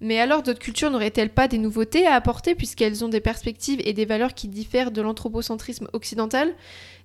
Mais 0.00 0.20
alors 0.20 0.44
d'autres 0.44 0.60
cultures 0.60 0.92
n'auraient-elles 0.92 1.34
pas 1.34 1.48
des 1.48 1.58
nouveautés 1.58 2.06
à 2.06 2.14
apporter 2.14 2.54
puisqu'elles 2.54 3.04
ont 3.04 3.08
des 3.08 3.20
perspectives 3.20 3.80
et 3.84 3.92
des 3.92 4.04
valeurs 4.04 4.34
qui 4.34 4.46
diffèrent 4.46 4.92
de 4.92 5.02
l'anthropocentrisme 5.02 5.88
occidental? 5.94 6.54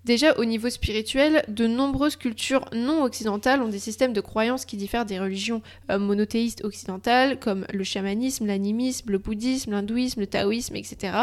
Déjà, 0.05 0.33
au 0.37 0.45
niveau 0.45 0.69
spirituel, 0.69 1.43
de 1.49 1.67
nombreuses 1.67 2.15
cultures 2.15 2.63
non 2.73 3.03
occidentales 3.03 3.61
ont 3.61 3.67
des 3.67 3.79
systèmes 3.79 4.13
de 4.13 4.21
croyances 4.21 4.63
qui 4.63 4.77
diffèrent 4.77 5.05
des 5.05 5.19
religions 5.19 5.61
euh, 5.91 5.99
monothéistes 5.99 6.63
occidentales, 6.63 7.37
comme 7.37 7.65
le 7.73 7.83
chamanisme, 7.83 8.47
l'animisme, 8.47 9.11
le 9.11 9.17
bouddhisme, 9.17 9.71
l'hindouisme, 9.71 10.21
le 10.21 10.27
taoïsme, 10.27 10.77
etc. 10.77 11.13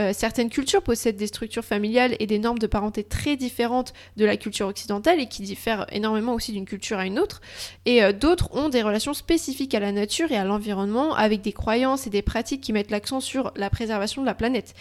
Euh, 0.00 0.12
certaines 0.14 0.48
cultures 0.48 0.82
possèdent 0.82 1.16
des 1.16 1.26
structures 1.26 1.64
familiales 1.64 2.16
et 2.18 2.26
des 2.26 2.38
normes 2.38 2.58
de 2.58 2.66
parenté 2.66 3.04
très 3.04 3.36
différentes 3.36 3.92
de 4.16 4.24
la 4.24 4.38
culture 4.38 4.68
occidentale 4.68 5.20
et 5.20 5.28
qui 5.28 5.42
diffèrent 5.42 5.84
énormément 5.92 6.32
aussi 6.32 6.52
d'une 6.52 6.66
culture 6.66 6.98
à 6.98 7.04
une 7.04 7.18
autre. 7.18 7.42
Et 7.84 8.02
euh, 8.02 8.12
d'autres 8.12 8.48
ont 8.56 8.70
des 8.70 8.82
relations 8.82 9.14
spécifiques 9.14 9.74
à 9.74 9.80
la 9.80 9.92
nature 9.92 10.32
et 10.32 10.36
à 10.36 10.44
l'environnement, 10.44 11.14
avec 11.14 11.42
des 11.42 11.52
croyances 11.52 12.06
et 12.06 12.10
des 12.10 12.22
pratiques 12.22 12.62
qui 12.62 12.72
mettent 12.72 12.90
l'accent 12.90 13.20
sur 13.20 13.52
la 13.54 13.68
préservation 13.68 14.22
de 14.22 14.26
la 14.26 14.34
planète. 14.34 14.74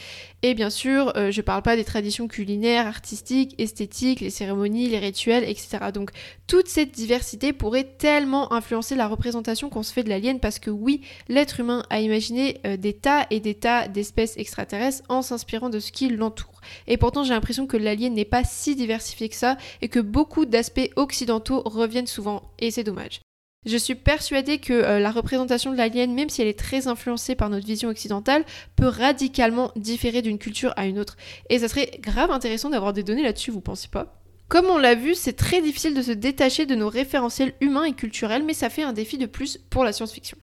Et 0.44 0.54
bien 0.54 0.70
sûr, 0.70 1.12
je 1.32 1.42
parle 1.42 1.64
pas 1.64 1.76
des 1.76 1.84
traditions 1.84 2.28
culinaires, 2.28 2.86
artistiques, 2.86 3.17
esthétique, 3.58 4.22
les 4.22 4.30
cérémonies, 4.30 4.90
les 4.90 5.00
rituels, 5.00 5.44
etc. 5.44 5.78
Donc 5.94 6.12
toute 6.48 6.68
cette 6.68 6.92
diversité 6.92 7.54
pourrait 7.54 7.96
tellement 7.98 8.52
influencer 8.54 8.96
la 8.96 9.08
représentation 9.08 9.70
qu'on 9.70 9.84
se 9.84 9.94
fait 9.94 10.04
de 10.04 10.10
l'alien 10.10 10.40
parce 10.40 10.60
que 10.60 10.70
oui, 10.70 11.02
l'être 11.28 11.60
humain 11.60 11.84
a 11.90 12.00
imaginé 12.00 12.60
euh, 12.66 12.78
des 12.78 12.94
tas 12.94 13.28
et 13.30 13.40
des 13.40 13.56
tas 13.56 13.88
d'espèces 13.88 14.38
extraterrestres 14.38 15.04
en 15.10 15.22
s'inspirant 15.22 15.70
de 15.70 15.80
ce 15.80 15.92
qui 15.92 16.10
l'entoure. 16.10 16.62
Et 16.88 16.98
pourtant 16.98 17.24
j'ai 17.24 17.34
l'impression 17.34 17.68
que 17.68 17.78
l'alien 17.78 18.14
n'est 18.14 18.26
pas 18.26 18.44
si 18.44 18.76
diversifié 18.76 19.30
que 19.30 19.36
ça 19.36 19.58
et 19.82 19.90
que 19.90 20.00
beaucoup 20.00 20.46
d'aspects 20.46 20.92
occidentaux 20.96 21.62
reviennent 21.66 22.08
souvent 22.08 22.42
et 22.60 22.72
c'est 22.72 22.84
dommage. 22.84 23.22
Je 23.68 23.76
suis 23.76 23.96
persuadée 23.96 24.60
que 24.60 24.72
euh, 24.72 24.98
la 24.98 25.12
représentation 25.12 25.74
de 25.74 25.78
l'alien, 25.78 26.14
même 26.14 26.30
si 26.30 26.42
elle 26.42 26.48
est 26.48 26.58
très 26.58 26.88
influencée 26.88 27.36
par 27.36 27.50
notre 27.50 27.68
vision 27.68 27.90
occidentale, 27.90 28.46
peut 28.78 28.88
radicalement 28.88 29.74
différer 29.76 30.22
d'une 30.22 30.38
culture 30.38 30.74
à 30.78 30.86
une 30.86 30.98
autre. 31.00 31.18
Et 31.50 31.60
ça 31.60 31.68
serait 31.68 32.00
grave 32.00 32.32
intéressant 32.32 32.70
d'avoir 32.70 32.94
des 32.94 33.04
données 33.04 33.24
là-dessus, 33.24 33.52
vous 33.52 33.60
pensez 33.60 33.90
pas? 33.90 34.22
Comme 34.48 34.68
on 34.68 34.78
l'a 34.78 34.96
vu, 34.96 35.16
c'est 35.16 35.34
très 35.34 35.62
difficile 35.62 35.94
de 35.94 36.02
se 36.02 36.14
détacher 36.14 36.66
de 36.66 36.76
nos 36.76 36.88
référentiels 36.88 37.56
humains 37.60 37.84
et 37.84 37.92
culturels, 37.92 38.44
mais 38.46 38.54
ça 38.54 38.70
fait 38.70 38.84
un 38.84 38.94
défi 38.94 39.18
de 39.18 39.26
plus 39.26 39.58
pour 39.70 39.84
la 39.84 39.92
science-fiction. 39.92 40.38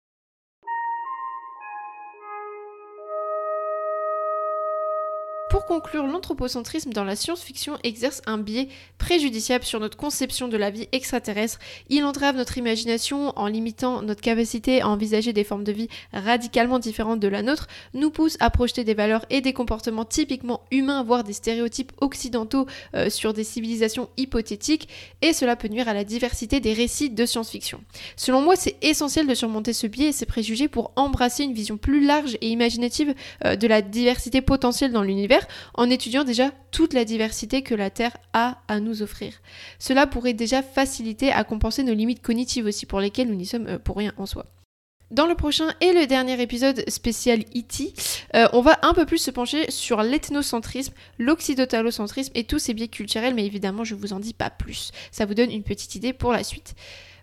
Pour 5.63 5.81
conclure, 5.81 6.07
l'anthropocentrisme 6.07 6.93
dans 6.93 7.05
la 7.05 7.15
science-fiction 7.15 7.79
exerce 7.85 8.21
un 8.27 8.39
biais 8.39 8.69
préjudiciable 8.99 9.65
sur 9.65 9.79
notre 9.79 9.97
conception 9.97 10.49
de 10.49 10.57
la 10.57 10.71
vie 10.71 10.89
extraterrestre. 10.91 11.61
Il 11.89 12.05
entrave 12.05 12.37
notre 12.37 12.59
imagination 12.59 13.33
en 13.39 13.47
limitant 13.47 14.03
notre 14.03 14.21
capacité 14.21 14.81
à 14.81 14.89
envisager 14.89 15.33
des 15.33 15.45
formes 15.45 15.63
de 15.63 15.71
vie 15.71 15.89
radicalement 16.13 16.81
différentes 16.81 17.21
de 17.21 17.29
la 17.29 17.43
nôtre, 17.43 17.69
nous 17.95 18.11
pousse 18.11 18.37
à 18.41 18.51
projeter 18.51 18.83
des 18.83 18.95
valeurs 18.95 19.25
et 19.31 19.41
des 19.41 19.53
comportements 19.53 20.05
typiquement 20.05 20.63
humains, 20.73 21.05
voire 21.05 21.23
des 21.23 21.33
stéréotypes 21.33 21.93
occidentaux 22.01 22.67
euh, 22.95 23.09
sur 23.09 23.33
des 23.33 23.45
civilisations 23.45 24.09
hypothétiques, 24.17 24.89
et 25.21 25.33
cela 25.33 25.55
peut 25.55 25.69
nuire 25.69 25.89
à 25.89 25.95
la 25.95 26.05
diversité 26.05 26.59
des 26.59 26.73
récits 26.73 27.11
de 27.11 27.25
science-fiction. 27.25 27.81
Selon 28.17 28.43
moi, 28.43 28.57
c'est 28.57 28.77
essentiel 28.83 29.29
de 29.29 29.35
surmonter 29.35 29.73
ce 29.73 29.87
biais 29.87 30.09
et 30.09 30.13
ces 30.13 30.27
préjugés 30.27 30.69
pour 30.69 30.91
embrasser 30.97 31.45
une 31.45 31.55
vision 31.55 31.77
plus 31.77 32.05
large 32.05 32.37
et 32.41 32.49
imaginative 32.49 33.15
euh, 33.45 33.55
de 33.55 33.67
la 33.69 33.81
diversité 33.81 34.41
potentielle 34.41 34.93
dans 34.93 35.03
l'univers 35.03 35.47
en 35.75 35.91
étudiant 35.91 36.25
déjà 36.25 36.51
toute 36.71 36.95
la 36.95 37.05
diversité 37.05 37.63
que 37.63 37.75
la 37.75 37.91
Terre 37.91 38.17
a 38.33 38.59
à 38.69 38.81
nous 38.81 39.03
offrir. 39.03 39.35
Cela 39.79 40.07
pourrait 40.07 40.33
déjà 40.33 40.63
faciliter 40.63 41.33
à 41.33 41.45
compenser 41.45 41.83
nos 41.83 41.95
limites 41.95 42.23
cognitives 42.23 42.67
aussi 42.67 42.87
pour 42.87 43.01
lesquelles 43.01 43.29
nous 43.29 43.35
n'y 43.35 43.47
sommes 43.47 43.67
euh, 43.67 43.79
pour 43.79 43.97
rien 43.97 44.13
en 44.17 44.27
soi. 44.27 44.47
Dans 45.13 45.27
le 45.27 45.35
prochain 45.35 45.69
et 45.83 45.93
le 45.93 46.07
dernier 46.07 46.41
épisode 46.41 46.89
spécial 46.89 47.41
E.T., 47.55 47.93
euh, 48.35 48.49
on 48.55 48.63
va 48.63 48.79
un 48.81 48.95
peu 48.95 49.05
plus 49.05 49.19
se 49.19 49.31
pencher 49.31 49.71
sur 49.71 50.03
l'ethnocentrisme, 50.03 50.95
l'occidentalocentrisme 51.19 52.33
et 52.35 52.45
tous 52.45 52.59
ces 52.59 52.73
biais 52.73 52.89
culturels, 52.89 53.35
mais 53.35 53.45
évidemment 53.45 53.85
je 53.85 53.95
vous 53.95 54.15
en 54.15 54.21
dis 54.21 54.33
pas 54.33 54.49
plus. 54.49 54.91
Ça 55.11 55.27
vous 55.27 55.35
donne 55.35 55.51
une 55.51 55.65
petite 55.65 55.97
idée 55.97 56.15
pour 56.15 56.33
la 56.33 56.43
suite. 56.43 56.75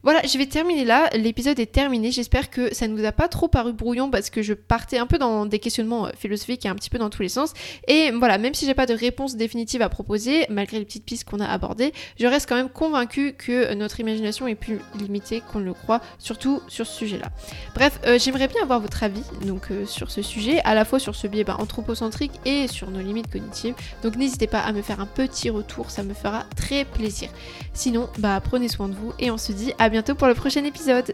Voilà, 0.01 0.21
je 0.23 0.37
vais 0.37 0.45
terminer 0.45 0.85
là. 0.85 1.09
L'épisode 1.13 1.59
est 1.59 1.71
terminé. 1.71 2.11
J'espère 2.11 2.49
que 2.49 2.73
ça 2.73 2.87
ne 2.87 2.97
vous 2.97 3.05
a 3.05 3.11
pas 3.11 3.27
trop 3.27 3.49
paru 3.49 3.73
brouillon 3.73 4.09
parce 4.09 4.29
que 4.29 4.41
je 4.41 4.53
partais 4.53 4.97
un 4.97 5.07
peu 5.07 5.17
dans 5.17 5.45
des 5.45 5.59
questionnements 5.59 6.07
euh, 6.07 6.11
philosophiques 6.17 6.65
et 6.65 6.69
un 6.69 6.75
petit 6.75 6.89
peu 6.89 6.97
dans 6.97 7.09
tous 7.09 7.21
les 7.21 7.29
sens. 7.29 7.53
Et 7.87 8.11
voilà, 8.11 8.37
même 8.37 8.53
si 8.53 8.65
j'ai 8.65 8.73
pas 8.73 8.85
de 8.85 8.93
réponse 8.93 9.35
définitive 9.35 9.81
à 9.81 9.89
proposer, 9.89 10.45
malgré 10.49 10.79
les 10.79 10.85
petites 10.85 11.03
pistes 11.03 11.25
qu'on 11.25 11.41
a 11.41 11.45
abordées, 11.45 11.93
je 12.17 12.27
reste 12.27 12.47
quand 12.47 12.55
même 12.55 12.69
convaincue 12.69 13.33
que 13.33 13.73
notre 13.73 13.99
imagination 13.99 14.47
est 14.47 14.55
plus 14.55 14.79
limitée 14.97 15.41
qu'on 15.51 15.59
le 15.59 15.73
croit, 15.73 15.99
surtout 16.17 16.61
sur 16.69 16.87
ce 16.87 16.97
sujet-là. 16.97 17.29
Bref, 17.75 17.99
euh, 18.05 18.17
j'aimerais 18.17 18.47
bien 18.47 18.63
avoir 18.63 18.79
votre 18.79 19.03
avis 19.03 19.23
donc 19.45 19.71
euh, 19.71 19.85
sur 19.85 20.11
ce 20.11 20.21
sujet, 20.21 20.61
à 20.63 20.75
la 20.75 20.85
fois 20.85 20.99
sur 20.99 21.15
ce 21.15 21.27
biais 21.27 21.43
bah, 21.43 21.57
anthropocentrique 21.59 22.31
et 22.45 22.67
sur 22.67 22.89
nos 22.89 23.01
limites 23.01 23.29
cognitives. 23.29 23.75
Donc 24.03 24.15
n'hésitez 24.15 24.47
pas 24.47 24.59
à 24.59 24.71
me 24.71 24.81
faire 24.81 25.01
un 25.01 25.05
petit 25.05 25.49
retour, 25.49 25.91
ça 25.91 26.03
me 26.03 26.13
fera 26.13 26.45
très 26.55 26.85
plaisir. 26.85 27.29
Sinon, 27.73 28.09
bah 28.17 28.41
prenez 28.41 28.69
soin 28.69 28.87
de 28.87 28.95
vous 28.95 29.13
et 29.19 29.29
on 29.31 29.37
se 29.37 29.51
dit 29.51 29.73
à 29.77 29.88
bientôt 29.89 30.15
pour 30.15 30.27
le 30.27 30.33
prochain 30.33 30.63
épisode. 30.63 31.13